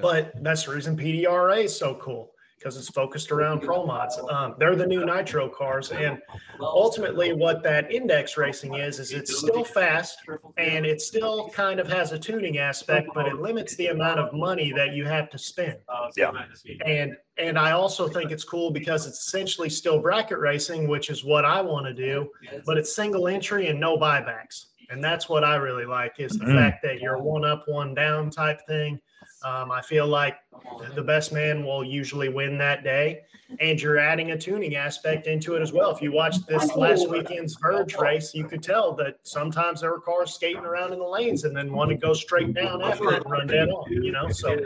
[0.00, 4.18] But that's the reason PDRA is so cool because it's focused around pro mods.
[4.30, 6.20] Um, they're the new nitro cars, and
[6.60, 10.18] ultimately, what that index racing is is it's still fast
[10.56, 14.32] and it still kind of has a tuning aspect, but it limits the amount of
[14.32, 15.78] money that you have to spend.
[16.16, 16.32] Yeah,
[16.84, 21.24] and and I also think it's cool because it's essentially still bracket racing, which is
[21.24, 22.30] what I want to do,
[22.66, 24.66] but it's single entry and no buybacks.
[24.90, 26.56] And that's what I really like is the mm-hmm.
[26.56, 28.98] fact that you're one up, one down type thing.
[29.44, 30.38] Um, I feel like
[30.94, 33.20] the best man will usually win that day,
[33.60, 35.90] and you're adding a tuning aspect into it as well.
[35.90, 40.00] If you watched this last weekend's Verge race, you could tell that sometimes there were
[40.00, 43.22] cars skating around in the lanes, and then one to go straight down after it
[43.22, 43.90] and run dead on.
[43.90, 44.58] You know, so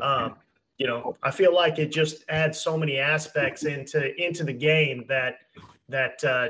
[0.00, 0.36] um,
[0.78, 5.04] you know, I feel like it just adds so many aspects into into the game
[5.08, 5.36] that
[5.88, 6.48] that uh,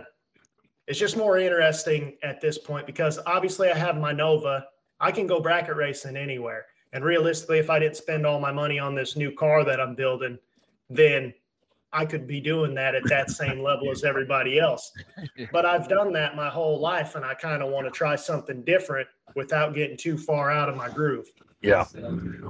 [0.87, 4.67] it's just more interesting at this point because obviously I have my Nova.
[5.01, 6.67] I can go bracket racing anywhere.
[6.93, 9.95] And realistically, if I didn't spend all my money on this new car that I'm
[9.95, 10.39] building,
[10.91, 11.33] then
[11.93, 14.93] I could be doing that at that same level as everybody else.
[15.53, 18.63] But I've done that my whole life, and I kind of want to try something
[18.65, 21.31] different without getting too far out of my groove.
[21.63, 21.87] Yeah.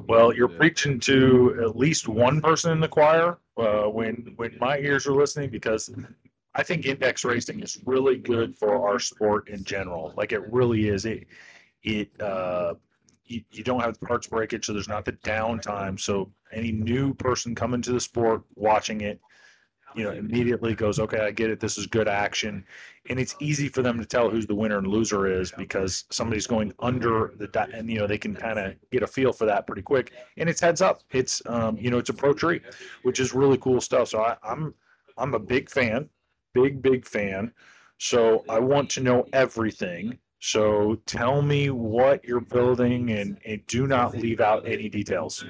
[0.09, 4.79] Well, you're preaching to at least one person in the choir uh, when when my
[4.79, 5.91] ears are listening because
[6.55, 10.15] I think index racing is really good for our sport in general.
[10.17, 11.05] Like it really is.
[11.05, 11.27] It
[11.83, 12.75] it uh,
[13.25, 15.99] you, you don't have the parts breakage, so there's not the downtime.
[15.99, 19.21] So any new person coming to the sport, watching it,
[19.95, 21.61] you know, immediately goes, okay, I get it.
[21.61, 22.65] This is good action,
[23.11, 26.47] and it's easy for them to tell who's the winner and loser is because somebody's
[26.47, 29.67] going under the, and you know they can kind of get a feel for that
[29.67, 30.13] pretty quick.
[30.37, 31.03] And it's heads up.
[31.11, 32.61] It's um, you know, it's a pro tree,
[33.03, 34.09] which is really cool stuff.
[34.09, 34.75] So I, I'm
[35.19, 36.09] I'm a big fan,
[36.55, 37.53] big big fan.
[37.99, 40.19] So I want to know everything.
[40.45, 45.45] So tell me what you're building and, and do not leave out any details.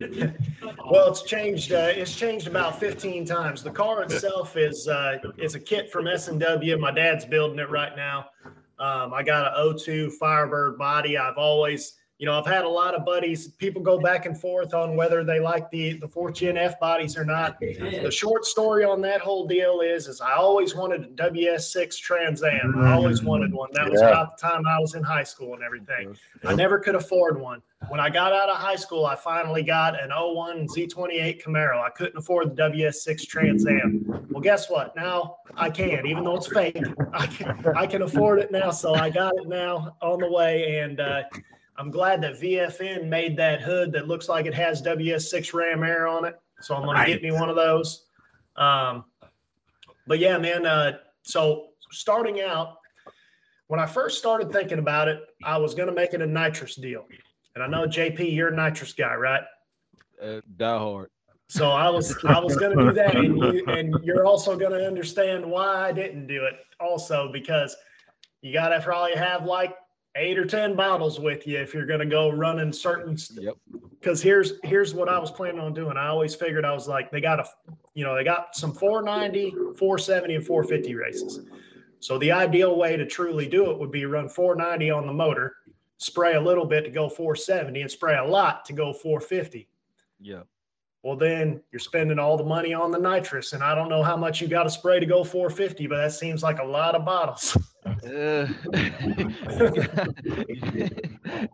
[0.00, 1.72] well, it's changed.
[1.72, 3.62] Uh, it's changed about 15 times.
[3.62, 6.76] The car itself is uh, is a kit from S and W.
[6.76, 8.26] My dad's building it right now.
[8.80, 11.16] Um, I got an 02 Firebird body.
[11.16, 13.48] I've always you know, I've had a lot of buddies.
[13.48, 17.16] People go back and forth on whether they like the the fourth gen F bodies
[17.16, 17.60] or not.
[17.60, 22.42] The short story on that whole deal is, is I always wanted a WS6 Trans
[22.42, 22.74] Am.
[22.78, 23.68] I always wanted one.
[23.72, 26.16] That was about the time I was in high school and everything.
[26.44, 27.60] I never could afford one.
[27.88, 31.82] When I got out of high school, I finally got an 01 Z28 Camaro.
[31.82, 34.04] I couldn't afford the WS6 Trans Am.
[34.30, 34.96] Well, guess what?
[34.96, 36.82] Now I can, even though it's fake.
[37.12, 38.70] I can, I can afford it now.
[38.70, 40.78] So I got it now on the way.
[40.78, 41.24] And, uh,
[41.78, 46.06] I'm glad that VFN made that hood that looks like it has WS6 Ram Air
[46.06, 46.38] on it.
[46.60, 48.06] So I'm going to get me one of those.
[48.56, 49.04] Um,
[50.06, 50.64] but yeah, man.
[50.64, 52.76] Uh, so starting out,
[53.68, 56.76] when I first started thinking about it, I was going to make it a nitrous
[56.76, 57.04] deal.
[57.54, 59.42] And I know JP, you're a nitrous guy, right?
[60.22, 61.10] Uh, die hard.
[61.48, 64.72] So I was I was going to do that, and you and you're also going
[64.72, 66.54] to understand why I didn't do it.
[66.80, 67.76] Also, because
[68.42, 69.75] you got to probably have like
[70.16, 73.54] eight or ten bottles with you if you're going to go running certain yep.
[73.90, 75.96] because here's here's what i was planning on doing.
[75.96, 77.46] I always figured i was like they got a
[77.94, 81.40] you know they got some 490 470 and 450 races.
[82.00, 85.56] So the ideal way to truly do it would be run 490 on the motor
[85.98, 89.68] spray a little bit to go 470 and spray a lot to go 450
[90.20, 90.42] yeah
[91.06, 94.16] well then you're spending all the money on the nitrous and i don't know how
[94.16, 97.04] much you got to spray to go 450 but that seems like a lot of
[97.04, 98.46] bottles Uh,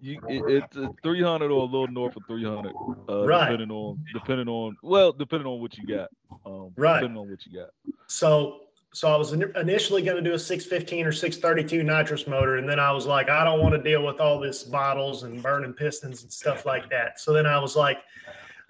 [0.01, 2.73] you, it, it's 300 or a little north of 300,
[3.09, 3.51] uh, right.
[3.51, 6.09] depending on depending on well, depending on what you got.
[6.47, 7.01] Um, right.
[7.01, 7.71] Depending on what you got.
[8.07, 8.61] So,
[8.95, 12.81] so I was initially going to do a 615 or 632 nitrous motor, and then
[12.81, 16.23] I was like, I don't want to deal with all this bottles and burning pistons
[16.23, 17.21] and stuff like that.
[17.21, 17.99] So then I was like,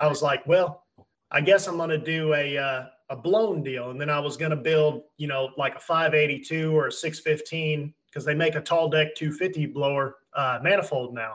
[0.02, 0.84] I was like, well,
[1.30, 3.90] I guess I'm going to do a uh, a blown deal.
[3.90, 7.94] And then I was going to build, you know, like a 582 or a 615
[8.06, 11.34] because they make a tall deck 250 blower uh, manifold now.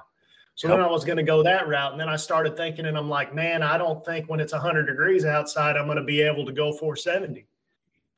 [0.56, 0.78] So yep.
[0.78, 1.92] then I was going to go that route.
[1.92, 4.88] And then I started thinking, and I'm like, man, I don't think when it's 100
[4.88, 7.46] degrees outside, I'm going to be able to go 470.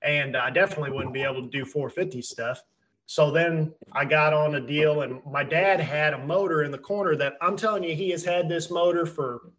[0.02, 2.64] And I definitely wouldn't be able to do 450 stuff.
[3.08, 6.78] So then I got on a deal, and my dad had a motor in the
[6.78, 9.52] corner that I'm telling you, he has had this motor for,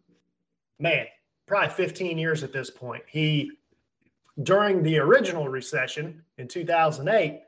[0.81, 1.05] man,
[1.47, 3.03] probably 15 years at this point.
[3.07, 3.51] He
[4.43, 7.41] during the original recession in 2008,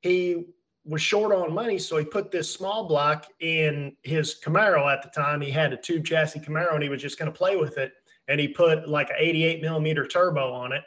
[0.00, 0.46] he
[0.84, 5.08] was short on money, so he put this small block in his Camaro at the
[5.08, 5.40] time.
[5.40, 7.92] He had a tube chassis Camaro, and he was just going to play with it.
[8.28, 10.82] And he put like an 88 millimeter turbo on it,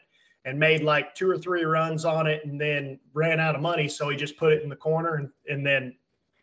[0.46, 3.90] and made like two or three runs on it, and then ran out of money.
[3.90, 5.96] So he just put it in the corner, and, and then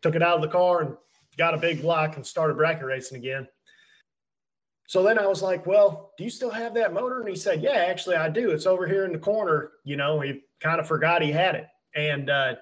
[0.03, 0.97] took it out of the car and
[1.39, 3.49] got a big block and started bracket racing again.
[4.87, 7.21] So then I was like, well, do you still have that motor?
[7.21, 8.51] And he said, yeah, actually I do.
[8.51, 9.73] It's over here in the corner.
[9.85, 11.67] You know, he kind of forgot he had it.
[11.95, 12.55] And uh,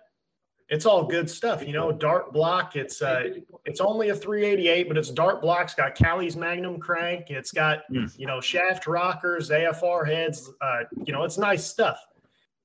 [0.69, 2.77] it's all good stuff, you know, dart block.
[2.77, 3.35] It's uh,
[3.67, 5.65] it's only a 388, but it's dart block.
[5.65, 7.27] It's got Callies Magnum crank.
[7.29, 8.11] It's got, mm.
[8.19, 10.51] you know, shaft rockers, AFR heads.
[10.63, 11.99] Uh, you know, it's nice stuff.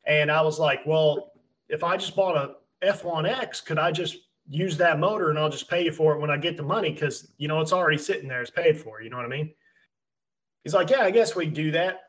[0.05, 1.33] And I was like, well,
[1.67, 2.55] if I just bought a
[2.85, 4.17] F1X, could I just
[4.49, 6.91] use that motor and I'll just pay you for it when I get the money
[6.91, 9.01] because you know it's already sitting there, it's paid for.
[9.01, 9.53] You know what I mean?
[10.63, 12.01] He's like, yeah, I guess we do that.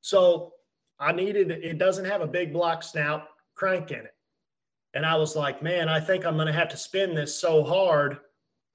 [0.00, 0.54] So
[0.98, 4.14] I needed it doesn't have a big block snout crank in it.
[4.94, 8.18] And I was like, man, I think I'm gonna have to spin this so hard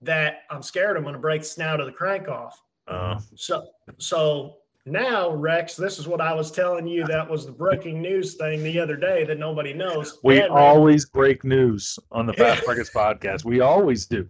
[0.01, 2.61] that I'm scared I'm gonna break the snout of the crank off.
[2.87, 3.67] Uh, so
[3.97, 4.57] so
[4.87, 7.05] now, Rex, this is what I was telling you.
[7.05, 10.19] That was the breaking news thing the other day that nobody knows.
[10.23, 13.45] We Dad always break news on the Fast Brackets podcast.
[13.45, 14.29] We always do.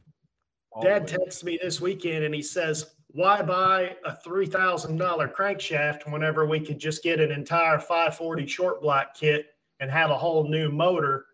[0.81, 4.97] Dad texts me this weekend and he says, Why buy a $3,000
[5.35, 9.47] crankshaft whenever we could just get an entire 540 short block kit
[9.81, 11.25] and have a whole new motor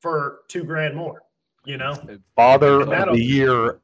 [0.00, 1.22] for two grand more?
[1.64, 1.94] You know,
[2.36, 3.80] father of the year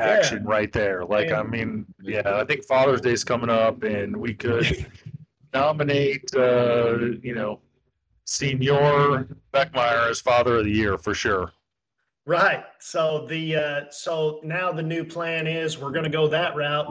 [0.00, 0.50] action yeah.
[0.50, 1.04] right there.
[1.04, 4.86] Like, I mean, yeah, I think Father's Day is coming up, and we could
[5.54, 7.60] nominate, uh, you know,
[8.24, 11.52] Senior Beckmeyer as Father of the Year for sure.
[12.26, 12.64] Right.
[12.78, 16.86] So the uh, so now the new plan is we're going to go that route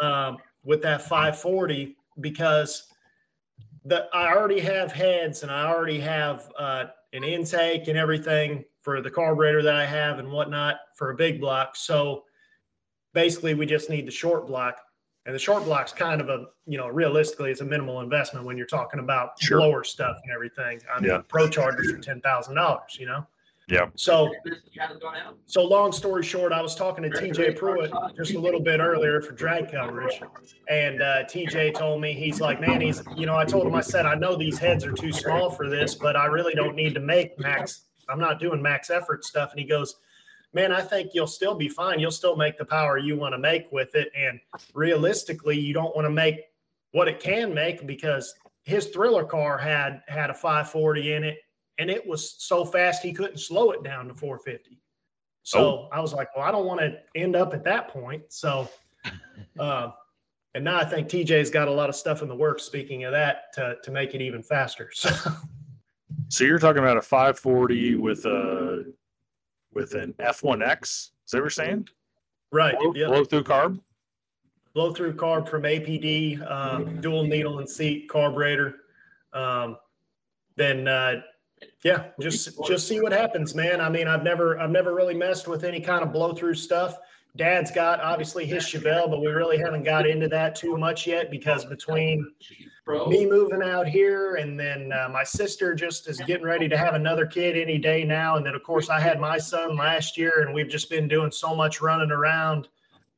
[0.00, 2.84] um, with that 540 because
[3.84, 9.00] the I already have heads and I already have uh, an intake and everything for
[9.00, 11.74] the carburetor that I have and whatnot for a big block.
[11.74, 12.24] So
[13.14, 14.76] basically, we just need the short block.
[15.26, 18.58] And the short block's kind of a, you know, realistically, it's a minimal investment when
[18.58, 19.58] you're talking about sure.
[19.58, 20.80] lower stuff and everything.
[20.94, 21.22] I mean, yeah.
[21.26, 23.26] pro chargers are ten thousand dollars, you know.
[23.66, 23.86] Yeah.
[23.94, 24.30] So,
[25.46, 29.22] so long story short, I was talking to TJ Pruitt just a little bit earlier
[29.22, 30.20] for drag coverage,
[30.68, 33.80] and uh, TJ told me he's like, man, he's, you know, I told him I
[33.80, 36.92] said I know these heads are too small for this, but I really don't need
[36.92, 37.84] to make max.
[38.08, 39.96] I'm not doing max effort stuff, and he goes,
[40.52, 41.98] man, I think you'll still be fine.
[41.98, 44.10] You'll still make the power you want to make with it.
[44.16, 44.38] And
[44.72, 46.42] realistically, you don't want to make
[46.92, 51.38] what it can make because his thriller car had had a 540 in it
[51.78, 54.80] and it was so fast he couldn't slow it down to 450.
[55.42, 55.88] So oh.
[55.92, 58.22] I was like, well, I don't want to end up at that point.
[58.28, 58.68] So,
[59.58, 59.90] uh,
[60.54, 62.62] and now I think TJ's got a lot of stuff in the works.
[62.62, 64.90] Speaking of that, to to make it even faster.
[64.94, 65.10] So,
[66.28, 68.84] so you're talking about a 540 with a
[69.72, 70.82] with an F1X.
[70.82, 71.88] Is that what you're saying?
[72.52, 72.78] Right.
[72.78, 73.28] Blow, yep.
[73.28, 73.80] through carb.
[74.74, 78.76] Blow through carb from APD, um, dual needle and seat carburetor.
[79.32, 79.76] Um,
[80.56, 81.22] then uh,
[81.82, 83.80] yeah, just just see what happens, man.
[83.80, 86.98] I mean, I've never I've never really messed with any kind of blow through stuff.
[87.36, 91.30] Dad's got obviously his Chevelle, but we really haven't got into that too much yet
[91.30, 92.32] because between
[92.86, 96.94] me moving out here and then uh, my sister just is getting ready to have
[96.94, 100.42] another kid any day now, and then of course I had my son last year,
[100.44, 102.68] and we've just been doing so much running around.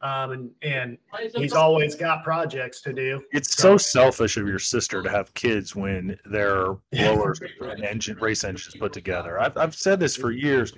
[0.02, 0.98] Um, and and
[1.34, 3.24] he's always got projects to do.
[3.32, 8.44] It's so selfish of your sister to have kids when they're blowers and engine race
[8.44, 9.40] engines put together.
[9.40, 10.74] I've I've said this for years.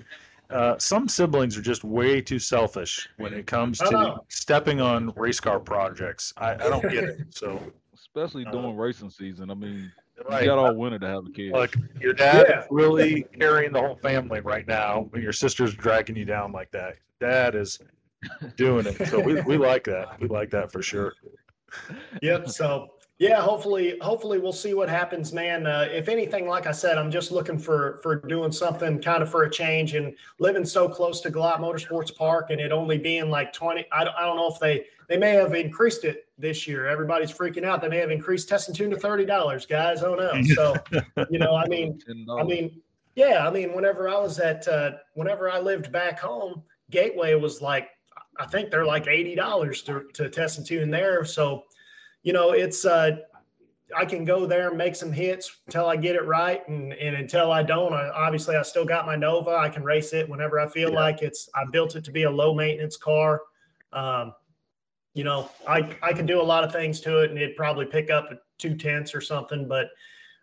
[0.51, 5.41] Uh, some siblings are just way too selfish when it comes to stepping on race
[5.41, 6.33] car projects.
[6.39, 7.19] I, I don't get it.
[7.31, 7.61] So
[8.15, 9.51] especially uh, during racing season.
[9.51, 9.93] I mean,
[10.29, 10.43] right.
[10.43, 11.53] you got all winter to have a kid.
[11.53, 12.61] Like your dad yeah.
[12.61, 16.71] is really carrying the whole family right now, but your sister's dragging you down like
[16.73, 16.97] that.
[17.21, 17.79] Dad is
[18.57, 19.07] doing it.
[19.09, 20.21] So we, we like that.
[20.21, 21.15] We like that for sure.
[22.23, 22.49] Yep.
[22.49, 22.89] So
[23.19, 25.67] yeah, hopefully, hopefully we'll see what happens, man.
[25.67, 29.31] Uh, if anything, like I said, I'm just looking for for doing something kind of
[29.31, 33.29] for a change and living so close to Galot Motorsports Park and it only being
[33.29, 33.85] like 20.
[33.91, 36.87] I don't, I don't know if they they may have increased it this year.
[36.87, 37.81] Everybody's freaking out.
[37.81, 40.03] They may have increased testing tune to thirty dollars, guys.
[40.03, 40.43] Oh no.
[40.55, 40.75] So
[41.31, 41.99] you know, I mean,
[42.31, 42.81] I mean,
[43.15, 47.61] yeah, I mean, whenever I was at, uh, whenever I lived back home, Gateway was
[47.63, 47.89] like,
[48.39, 51.25] I think they're like eighty dollars to to test and tune there.
[51.25, 51.65] So
[52.23, 53.17] you know, it's uh,
[53.97, 57.17] I can go there and make some hits until I get it right, and and
[57.17, 59.53] until I don't, I, obviously I still got my Nova.
[59.53, 61.01] I can race it whenever I feel yeah.
[61.01, 61.49] like it's.
[61.55, 63.41] I built it to be a low maintenance car.
[63.95, 64.35] Um,
[65.19, 67.87] you know, I I can do a lot of things to it, and it'd probably
[67.87, 69.67] pick up two tenths or something.
[69.67, 69.91] But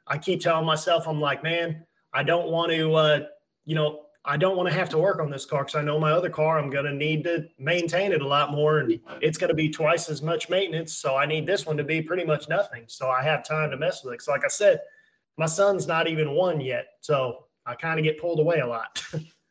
[0.06, 3.20] I keep telling myself, I'm like, man, I don't want to, uh,
[3.64, 5.98] you know, I don't want to have to work on this car because I know
[5.98, 9.38] my other car, I'm going to need to maintain it a lot more and it's
[9.38, 10.92] going to be twice as much maintenance.
[10.92, 12.84] So I need this one to be pretty much nothing.
[12.88, 14.24] So I have time to mess with it.
[14.24, 14.82] So, like I said,
[15.38, 16.88] my son's not even one yet.
[17.00, 19.02] So I kind of get pulled away a lot.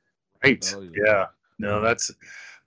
[0.45, 0.75] right.
[0.77, 0.91] Oh, yeah.
[1.03, 1.27] yeah.
[1.59, 2.11] No, that's,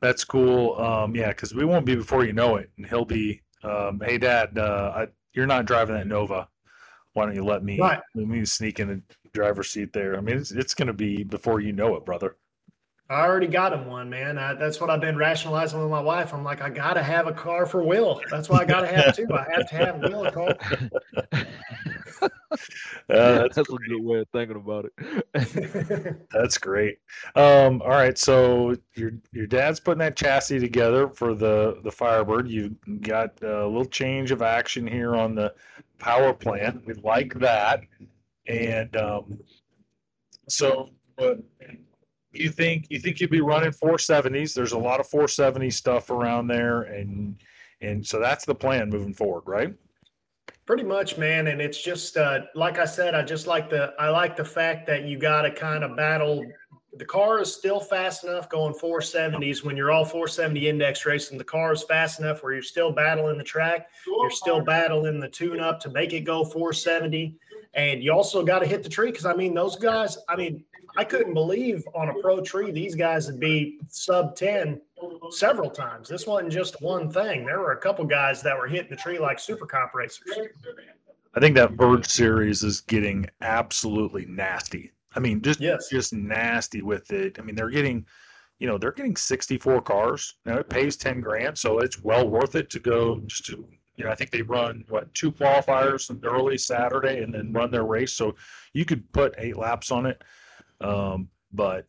[0.01, 0.75] that's cool.
[0.79, 1.31] Um, yeah.
[1.33, 2.69] Cause we won't be before you know it.
[2.77, 6.47] And he'll be, um, Hey dad, uh, I, you're not driving that Nova.
[7.13, 7.99] Why don't you let me, right.
[8.13, 9.01] let me sneak in the
[9.33, 10.17] driver's seat there.
[10.17, 12.35] I mean, it's, it's going to be before you know it, brother.
[13.09, 14.37] I already got him one, man.
[14.37, 16.33] I, that's what I've been rationalizing with my wife.
[16.33, 18.21] I'm like, I got to have a car for Will.
[18.29, 19.27] That's why I got to have two.
[19.31, 20.57] I have to have Will a car.
[22.21, 22.27] Uh,
[23.07, 26.27] that's, that's a good way of thinking about it.
[26.31, 26.99] that's great.
[27.35, 32.49] Um, all right, so your your dad's putting that chassis together for the the Firebird.
[32.49, 35.53] You got a little change of action here on the
[35.99, 36.85] power plant.
[36.85, 37.81] We like that.
[38.47, 39.39] And um,
[40.47, 41.39] so, but
[42.31, 44.53] you think you think you'd be running 470s?
[44.53, 47.35] There's a lot of 470 stuff around there, and
[47.81, 49.73] and so that's the plan moving forward, right?
[50.67, 51.47] Pretty much, man.
[51.47, 54.85] And it's just uh, like I said, I just like the I like the fact
[54.87, 56.43] that you got to kind of battle.
[56.97, 61.37] The car is still fast enough going 470s when you're all 470 index racing.
[61.37, 63.87] The car is fast enough where you're still battling the track.
[64.05, 67.37] You're still battling the tune up to make it go 470
[67.73, 70.17] and you also got to hit the tree because I mean those guys.
[70.27, 70.65] I mean
[70.97, 74.81] I couldn't believe on a pro tree these guys would be sub ten
[75.31, 76.07] several times.
[76.07, 77.45] This wasn't just one thing.
[77.45, 80.27] There were a couple guys that were hitting the tree like super comp racers.
[81.33, 84.91] I think that Verge series is getting absolutely nasty.
[85.15, 85.89] I mean, just yes.
[85.89, 87.37] just nasty with it.
[87.39, 88.05] I mean, they're getting,
[88.59, 90.35] you know, they're getting 64 cars.
[90.45, 93.67] Now it pays 10 grand, so it's well worth it to go just to
[93.97, 97.83] you know, I think they run what two qualifiers early Saturday and then run their
[97.83, 98.13] race.
[98.13, 98.35] So
[98.73, 100.23] you could put eight laps on it.
[100.79, 101.87] Um, but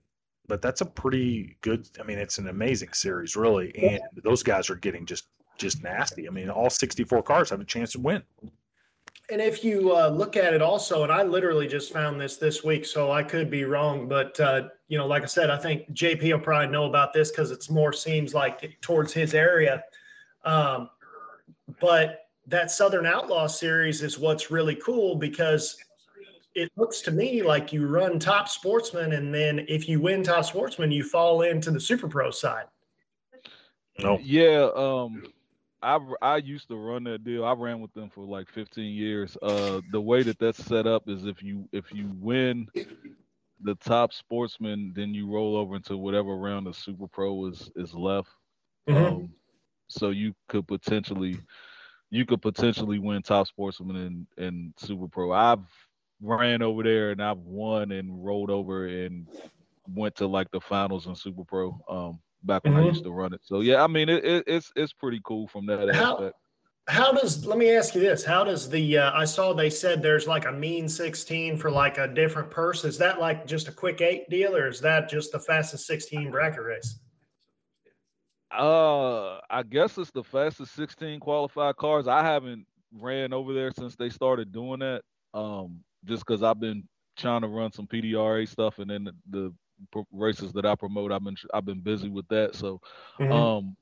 [0.48, 1.88] but that's a pretty good.
[2.00, 5.28] I mean, it's an amazing series, really, and those guys are getting just
[5.58, 6.26] just nasty.
[6.26, 8.22] I mean, all 64 cars have a chance to win.
[9.30, 12.64] And if you uh, look at it also, and I literally just found this this
[12.64, 15.90] week, so I could be wrong, but uh, you know, like I said, I think
[15.92, 19.84] JP will probably know about this because it's more seems like towards his area.
[20.44, 20.88] Um,
[21.78, 25.76] but that Southern Outlaw series is what's really cool because
[26.58, 30.44] it looks to me like you run top sportsman, and then if you win top
[30.44, 32.66] sportsman, you fall into the super pro side.
[33.98, 34.18] No.
[34.22, 34.70] Yeah.
[34.74, 35.24] Um.
[35.80, 37.44] I I used to run that deal.
[37.44, 39.36] I ran with them for like 15 years.
[39.40, 42.66] Uh, the way that that's set up is if you if you win
[43.62, 47.94] the top sportsman, then you roll over into whatever round the Super Pro is is
[47.94, 48.30] left.
[48.88, 49.04] Mm-hmm.
[49.04, 49.30] Um,
[49.88, 51.38] so you could potentially
[52.10, 55.32] you could potentially win top sportsman and and Super Pro.
[55.32, 55.66] I've
[56.20, 59.26] ran over there and I've won and rolled over and
[59.94, 61.78] went to like the finals in Super Pro.
[61.88, 62.84] Um, back when mm-hmm.
[62.84, 63.40] I used to run it.
[63.44, 66.36] So yeah, I mean it, it, it's it's pretty cool from that how, aspect.
[66.88, 68.24] How does let me ask you this?
[68.24, 71.98] How does the uh, I saw they said there's like a mean 16 for like
[71.98, 72.84] a different purse.
[72.84, 76.30] Is that like just a quick eight deal or is that just the fastest 16
[76.30, 76.98] bracket race?
[78.50, 82.08] Uh, I guess it's the fastest 16 qualified cars.
[82.08, 82.66] I haven't
[82.98, 85.02] ran over there since they started doing that.
[85.34, 86.84] Um, just because I've been
[87.16, 89.52] trying to run some PDRA stuff, and then the,
[89.92, 92.54] the races that I promote, I've been I've been busy with that.
[92.54, 92.80] So,
[93.20, 93.32] mm-hmm.
[93.32, 93.76] um,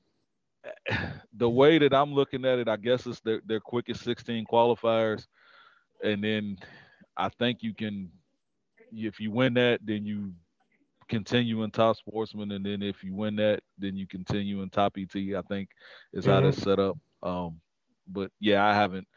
[1.33, 5.25] the way that I'm looking at it, I guess it's their their quickest 16 qualifiers,
[6.03, 6.57] and then
[7.15, 8.11] I think you can,
[8.91, 10.33] if you win that, then you
[11.07, 14.97] continue in top sportsman, and then if you win that, then you continue in top
[14.97, 15.15] ET.
[15.15, 15.69] I think
[16.13, 16.31] is mm-hmm.
[16.31, 16.97] how that's set up.
[17.23, 17.59] Um,
[18.07, 19.07] but yeah, I haven't,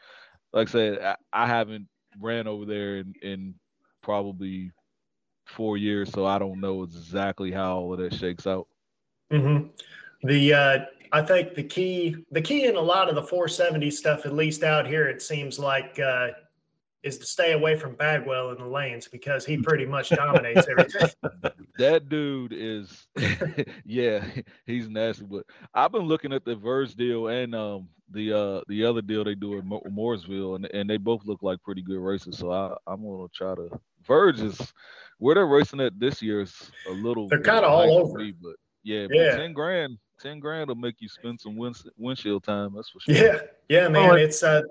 [0.53, 1.87] like I said, I, I haven't
[2.19, 3.55] ran over there in, in
[4.01, 4.71] probably
[5.45, 8.67] four years, so I don't know exactly how all of that shakes out.
[9.31, 9.67] Mm-hmm.
[10.23, 10.79] The uh,
[11.11, 14.63] I think the key the key in a lot of the 470 stuff, at least
[14.63, 16.29] out here, it seems like uh,
[17.03, 21.09] is to stay away from Bagwell in the lanes because he pretty much dominates everything.
[21.77, 23.07] That dude is,
[23.85, 24.23] yeah,
[24.67, 25.25] he's nasty.
[25.25, 29.23] But I've been looking at the Verge deal and um the uh the other deal
[29.23, 32.37] they do in Mooresville, and and they both look like pretty good races.
[32.37, 33.69] So I I'm gonna try to
[34.05, 34.73] Verge is
[35.17, 37.27] where they're racing at this year is a little.
[37.27, 38.19] They're kind of all over.
[38.19, 39.31] Me, but yeah, yeah.
[39.31, 42.73] But ten grand, ten grand will make you spend some wind, windshield time.
[42.75, 43.15] That's for sure.
[43.15, 43.39] Yeah,
[43.69, 44.17] yeah, man.
[44.17, 44.61] it's uh,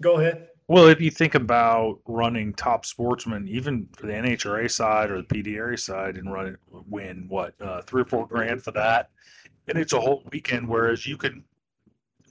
[0.00, 0.48] go ahead.
[0.68, 5.28] Well, if you think about running top sportsmen, even for the NHRA side or the
[5.28, 9.10] PDRA side, and run win what uh, three or four grand for that,
[9.68, 10.68] and it's a whole weekend.
[10.68, 11.44] Whereas you can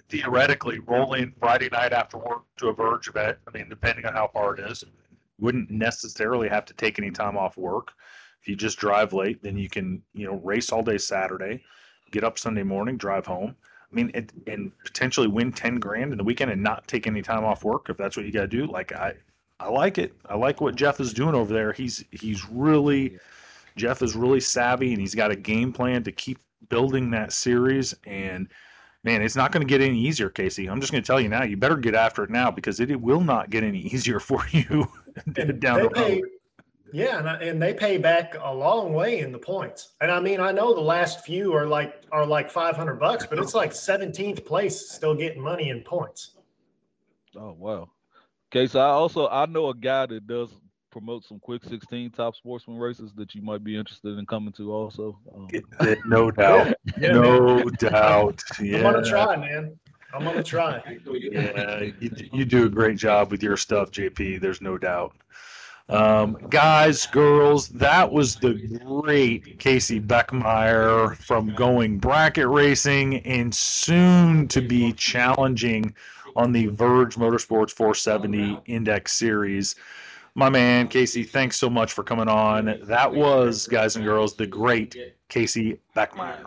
[0.10, 3.38] theoretically roll in Friday night after work to a Verge event.
[3.48, 4.84] I mean, depending on how far it is,
[5.40, 7.94] wouldn't necessarily have to take any time off work.
[8.42, 11.64] If you just drive late, then you can you know race all day Saturday,
[12.12, 13.56] get up Sunday morning, drive home
[13.92, 17.22] I mean, it, and potentially win ten grand in the weekend and not take any
[17.22, 18.66] time off work if that's what you got to do.
[18.66, 19.14] Like I,
[19.60, 20.14] I like it.
[20.26, 21.72] I like what Jeff is doing over there.
[21.72, 23.18] He's he's really
[23.76, 27.94] Jeff is really savvy and he's got a game plan to keep building that series.
[28.06, 28.48] And
[29.04, 30.68] man, it's not going to get any easier, Casey.
[30.68, 31.44] I'm just going to tell you now.
[31.44, 34.46] You better get after it now because it, it will not get any easier for
[34.52, 34.88] you
[35.60, 36.22] down the road.
[36.96, 39.96] Yeah, and, and they pay back a long way in the points.
[40.00, 43.38] And I mean, I know the last few are like are like 500 bucks, but
[43.38, 46.36] it's like 17th place still getting money in points.
[47.36, 47.90] Oh wow.
[48.50, 50.52] Okay, so I also I know a guy that does
[50.90, 54.72] promote some quick 16 top sportsman races that you might be interested in coming to
[54.72, 55.20] also.
[55.36, 55.50] Um,
[56.06, 56.76] no doubt.
[56.98, 57.68] yeah, no man.
[57.78, 58.42] doubt.
[58.62, 58.78] Yeah.
[58.78, 59.78] I'm gonna try, man.
[60.14, 60.82] I'm gonna try.
[61.06, 64.40] yeah, you, you do a great job with your stuff, JP.
[64.40, 65.14] There's no doubt.
[65.88, 74.48] Um, guys, girls, that was the great Casey Beckmeyer from going bracket racing and soon
[74.48, 75.94] to be challenging
[76.36, 79.76] on the Verge Motorsports 470 Index Series.
[80.34, 82.80] My man, Casey, thanks so much for coming on.
[82.84, 84.96] That was, guys and girls, the great
[85.30, 86.46] Casey Beckmeyer.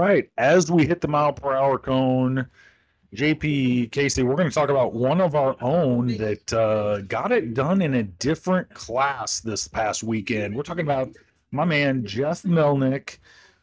[0.00, 0.30] Right.
[0.38, 2.46] As we hit the mile per hour cone,
[3.14, 7.52] JP Casey, we're going to talk about one of our own that uh, got it
[7.52, 10.56] done in a different class this past weekend.
[10.56, 11.10] We're talking about
[11.52, 13.18] my man, Jeff Melnick,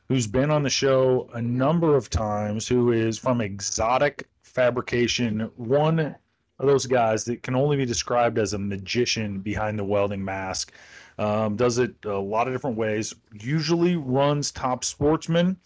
[0.10, 6.00] who's been on the show a number of times, who is from Exotic Fabrication, one
[6.00, 10.72] of those guys that can only be described as a magician behind the welding mask.
[11.18, 15.58] Um, does it a lot of different ways, usually runs top sportsman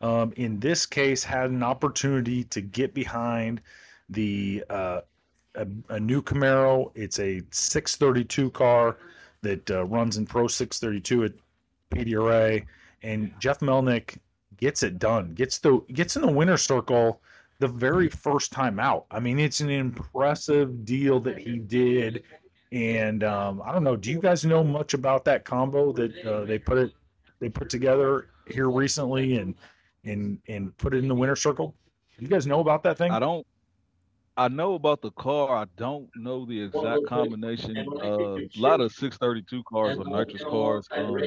[0.00, 3.60] um, in this case had an opportunity to get behind
[4.08, 5.00] the uh,
[5.56, 6.90] a, a, new Camaro.
[6.94, 8.96] It's a 632 car
[9.42, 11.32] that uh, runs in Pro 632 at
[11.90, 12.64] PDRA,
[13.02, 14.18] and Jeff Melnick
[14.56, 15.34] gets it done.
[15.34, 17.20] Gets the gets in the winner circle
[17.58, 19.06] the very first time out.
[19.10, 22.22] I mean, it's an impressive deal that he did.
[22.72, 23.96] And um, I don't know.
[23.96, 26.92] Do you guys know much about that combo that uh, they put it
[27.40, 29.54] they put together here recently and
[30.04, 31.74] and and put it in the winner circle?
[32.18, 33.10] You guys know about that thing?
[33.10, 33.46] I don't.
[34.36, 35.56] I know about the car.
[35.56, 37.76] I don't know the exact combination.
[38.02, 40.88] Uh, a lot of 632 cars are nitrous cars.
[40.92, 41.18] Um,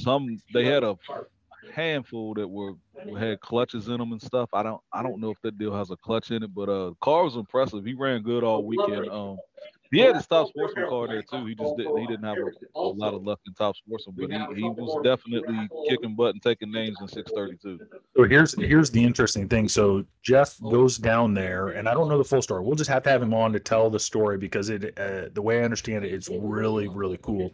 [0.00, 0.96] some they had a
[1.72, 2.74] handful that were
[3.18, 4.48] had clutches in them and stuff.
[4.52, 6.90] I don't I don't know if that deal has a clutch in it, but uh,
[6.90, 7.84] the car was impressive.
[7.84, 9.08] He ran good all weekend.
[9.08, 9.38] Um,
[9.90, 11.46] he had his top sportsman car there too.
[11.46, 14.30] He just didn't he didn't have a, a lot of luck in top sportsman, but
[14.30, 17.86] he, he was definitely kicking butt and taking names in 632.
[18.16, 19.68] So here's here's the interesting thing.
[19.68, 22.64] So Jeff goes down there, and I don't know the full story.
[22.64, 25.42] We'll just have to have him on to tell the story because it uh, the
[25.42, 27.52] way I understand it, it's really really cool.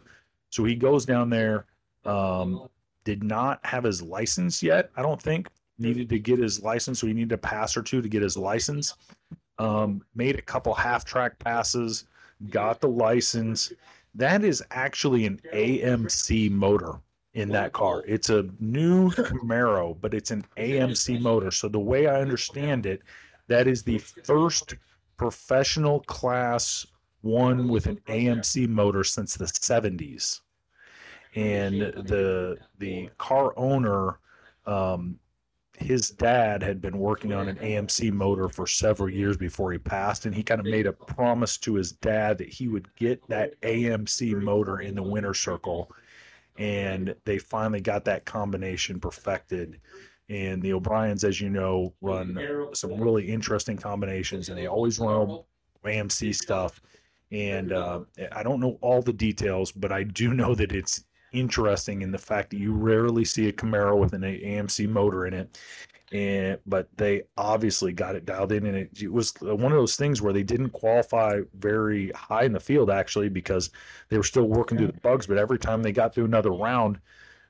[0.49, 1.65] So he goes down there.
[2.03, 2.67] Um,
[3.03, 4.91] did not have his license yet.
[4.95, 5.49] I don't think
[5.79, 8.37] needed to get his license, so he needed a pass or two to get his
[8.37, 8.95] license.
[9.57, 12.05] Um, made a couple half track passes,
[12.49, 13.71] got the license.
[14.15, 16.99] That is actually an AMC motor
[17.33, 18.03] in that car.
[18.05, 21.51] It's a new Camaro, but it's an AMC motor.
[21.51, 23.01] So the way I understand it,
[23.47, 24.75] that is the first
[25.17, 26.85] professional class
[27.21, 30.41] one with an AMC motor since the 70s
[31.35, 34.19] and the the car owner
[34.65, 35.19] um,
[35.81, 40.25] his dad had been working on an AMC motor for several years before he passed,
[40.25, 43.59] and he kind of made a promise to his dad that he would get that
[43.61, 45.91] AMC motor in the winner circle.
[46.57, 49.79] And they finally got that combination perfected.
[50.29, 52.37] And the O'Briens, as you know, run
[52.73, 55.39] some really interesting combinations, and they always run
[55.83, 56.79] AMC stuff.
[57.31, 58.01] And uh,
[58.31, 62.17] I don't know all the details, but I do know that it's interesting in the
[62.17, 65.59] fact that you rarely see a Camaro with an AMC motor in it.
[66.11, 69.95] And but they obviously got it dialed in, and it, it was one of those
[69.95, 73.69] things where they didn't qualify very high in the field actually because
[74.09, 75.25] they were still working through the bugs.
[75.25, 76.99] But every time they got through another round,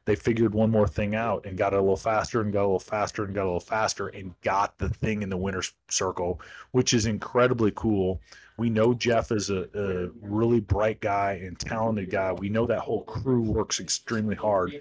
[0.06, 2.66] they figured one more thing out and got it a little faster and got a
[2.66, 6.42] little faster and got a little faster and got the thing in the winner's circle,
[6.72, 8.20] which is incredibly cool.
[8.62, 12.32] We know Jeff is a, a, really bright guy and talented guy.
[12.32, 14.80] We know that whole crew works extremely hard,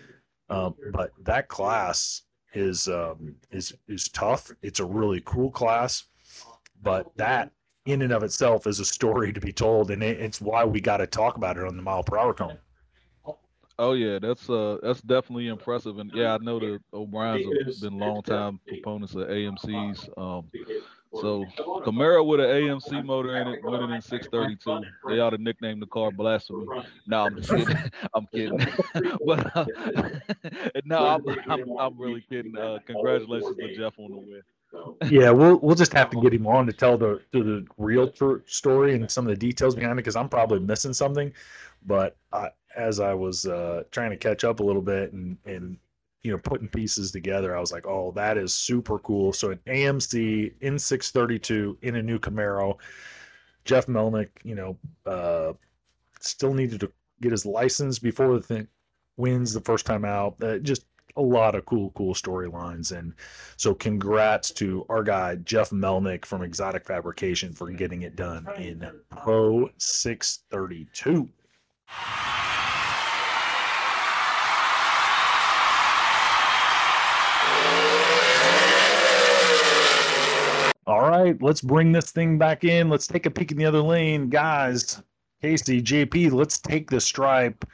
[0.50, 4.52] um, but that class is um, is is tough.
[4.60, 6.04] It's a really cool class,
[6.82, 7.52] but that
[7.86, 10.82] in and of itself is a story to be told, and it, it's why we
[10.82, 12.58] got to talk about it on the mile per hour cone.
[13.78, 17.98] Oh yeah, that's uh that's definitely impressive, and yeah, I know the O'Briens have been
[17.98, 20.06] long time proponents of AMC's.
[20.18, 20.50] Um,
[21.14, 24.86] so Camaro with an AMC motor in it, winning in 632.
[25.08, 26.66] They ought to nickname the car Blasphemy.
[27.06, 27.76] No, I'm just kidding.
[28.14, 28.58] I'm kidding.
[29.26, 29.64] but uh,
[30.84, 32.56] no, I'm, I'm, I'm really kidding.
[32.56, 34.42] Uh, congratulations to Jeff on the win.
[35.10, 38.08] Yeah, we'll we'll just have to get him on to tell the to the real
[38.08, 41.32] tr- story and some of the details behind it because I'm probably missing something.
[41.86, 45.76] But I, as I was uh, trying to catch up a little bit and and
[46.22, 49.32] you know putting pieces together i was like oh that is super cool.
[49.32, 52.76] So an amc in 632 in a new camaro.
[53.64, 54.76] Jeff melnick you know
[55.06, 55.52] uh,
[56.20, 58.68] still needed to get his license before the thing
[59.16, 60.86] wins the first time out uh, just
[61.16, 62.96] a lot of cool cool storylines.
[62.96, 63.12] And
[63.56, 68.88] so congrats to our guy jeff melnick from exotic fabrication for getting it done in
[69.10, 71.28] pro 632
[81.22, 82.88] right, let's bring this thing back in.
[82.88, 84.28] Let's take a peek in the other lane.
[84.28, 85.02] Guys,
[85.40, 87.64] Casey, JP, let's take the stripe.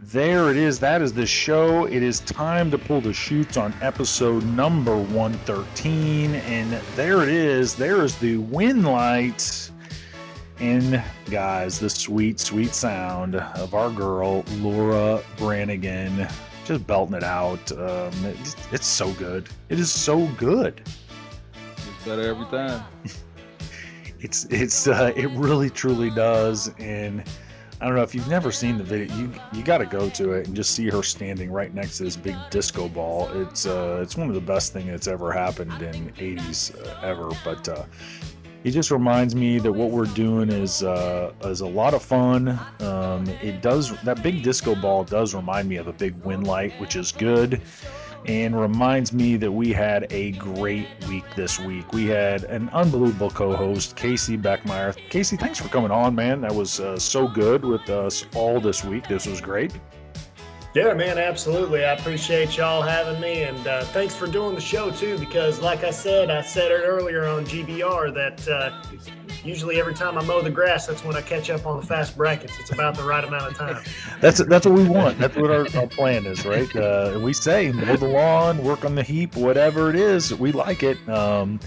[0.00, 0.78] There it is.
[0.78, 1.86] That is the show.
[1.86, 6.36] It is time to pull the shoots on episode number 113.
[6.36, 7.74] And there it is.
[7.74, 9.70] There is the win light.
[10.60, 16.28] And guys, the sweet, sweet sound of our girl, Laura Branigan,
[16.64, 17.70] just belting it out.
[17.72, 19.48] Um, it's, it's so good.
[19.68, 20.80] It is so good
[22.08, 22.82] better every time.
[24.20, 27.22] it's it's uh, it really truly does, and
[27.80, 30.32] I don't know if you've never seen the video, you you got to go to
[30.32, 33.28] it and just see her standing right next to this big disco ball.
[33.42, 37.30] It's uh it's one of the best things that's ever happened in 80s uh, ever,
[37.44, 37.68] but.
[37.68, 37.84] Uh,
[38.64, 42.58] it just reminds me that what we're doing is uh, is a lot of fun.
[42.80, 46.72] Um, it does that big disco ball does remind me of a big win light,
[46.80, 47.62] which is good
[48.26, 51.92] and reminds me that we had a great week this week.
[51.92, 54.96] We had an unbelievable co host, Casey Beckmeyer.
[55.10, 56.40] Casey, thanks for coming on, man.
[56.40, 59.08] That was uh, so good with us all this week.
[59.08, 59.72] This was great.
[60.74, 61.84] Yeah, man, absolutely.
[61.84, 65.18] I appreciate y'all having me, and uh, thanks for doing the show too.
[65.18, 68.82] Because, like I said, I said it earlier on GBR that uh,
[69.42, 72.18] usually every time I mow the grass, that's when I catch up on the fast
[72.18, 72.52] brackets.
[72.60, 73.82] It's about the right amount of time.
[74.20, 75.18] that's that's what we want.
[75.18, 76.74] That's what our, our plan is, right?
[76.76, 80.34] Uh, we say mow the lawn, work on the heap, whatever it is.
[80.34, 80.98] We like it.
[81.08, 81.60] Um,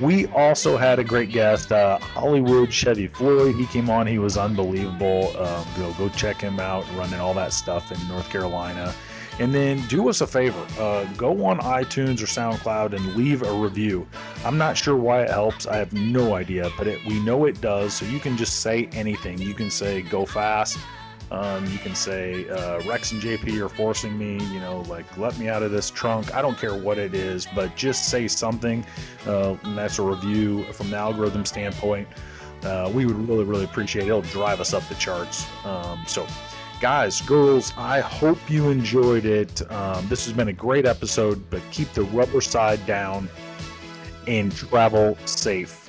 [0.00, 3.54] we also had a great guest, uh, Hollywood Chevy Floyd.
[3.54, 4.06] He came on.
[4.06, 5.36] He was unbelievable.
[5.36, 8.94] Um, go go check him out, running all that stuff in North Carolina.
[9.40, 13.52] And then do us a favor uh, go on iTunes or SoundCloud and leave a
[13.52, 14.06] review.
[14.44, 15.66] I'm not sure why it helps.
[15.66, 17.94] I have no idea, but it, we know it does.
[17.94, 19.38] So you can just say anything.
[19.38, 20.78] You can say go fast.
[21.34, 25.36] Um, you can say uh, Rex and JP are forcing me, you know, like let
[25.36, 26.32] me out of this trunk.
[26.32, 28.86] I don't care what it is, but just say something.
[29.26, 32.06] Uh, that's a review from the algorithm standpoint.
[32.62, 34.08] Uh, we would really, really appreciate it.
[34.08, 35.46] It'll drive us up the charts.
[35.64, 36.24] Um, so
[36.80, 39.68] guys, girls, I hope you enjoyed it.
[39.72, 43.28] Um, this has been a great episode, but keep the rubber side down
[44.28, 45.83] and travel safe.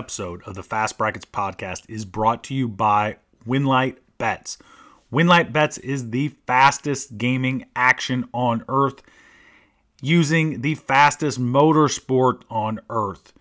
[0.00, 3.16] Episode of the Fast Brackets podcast is brought to you by
[3.46, 4.56] Winlight Bets.
[5.12, 9.02] Winlight Bets is the fastest gaming action on earth
[10.00, 13.34] using the fastest motorsport on earth.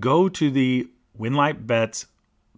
[0.00, 2.06] Go to the Winlight Bets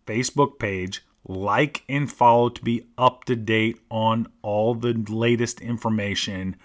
[0.06, 6.56] Facebook page, like and follow to be up to date on all the latest information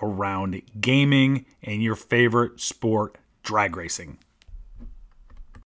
[0.00, 4.16] around gaming and your favorite sport, drag racing.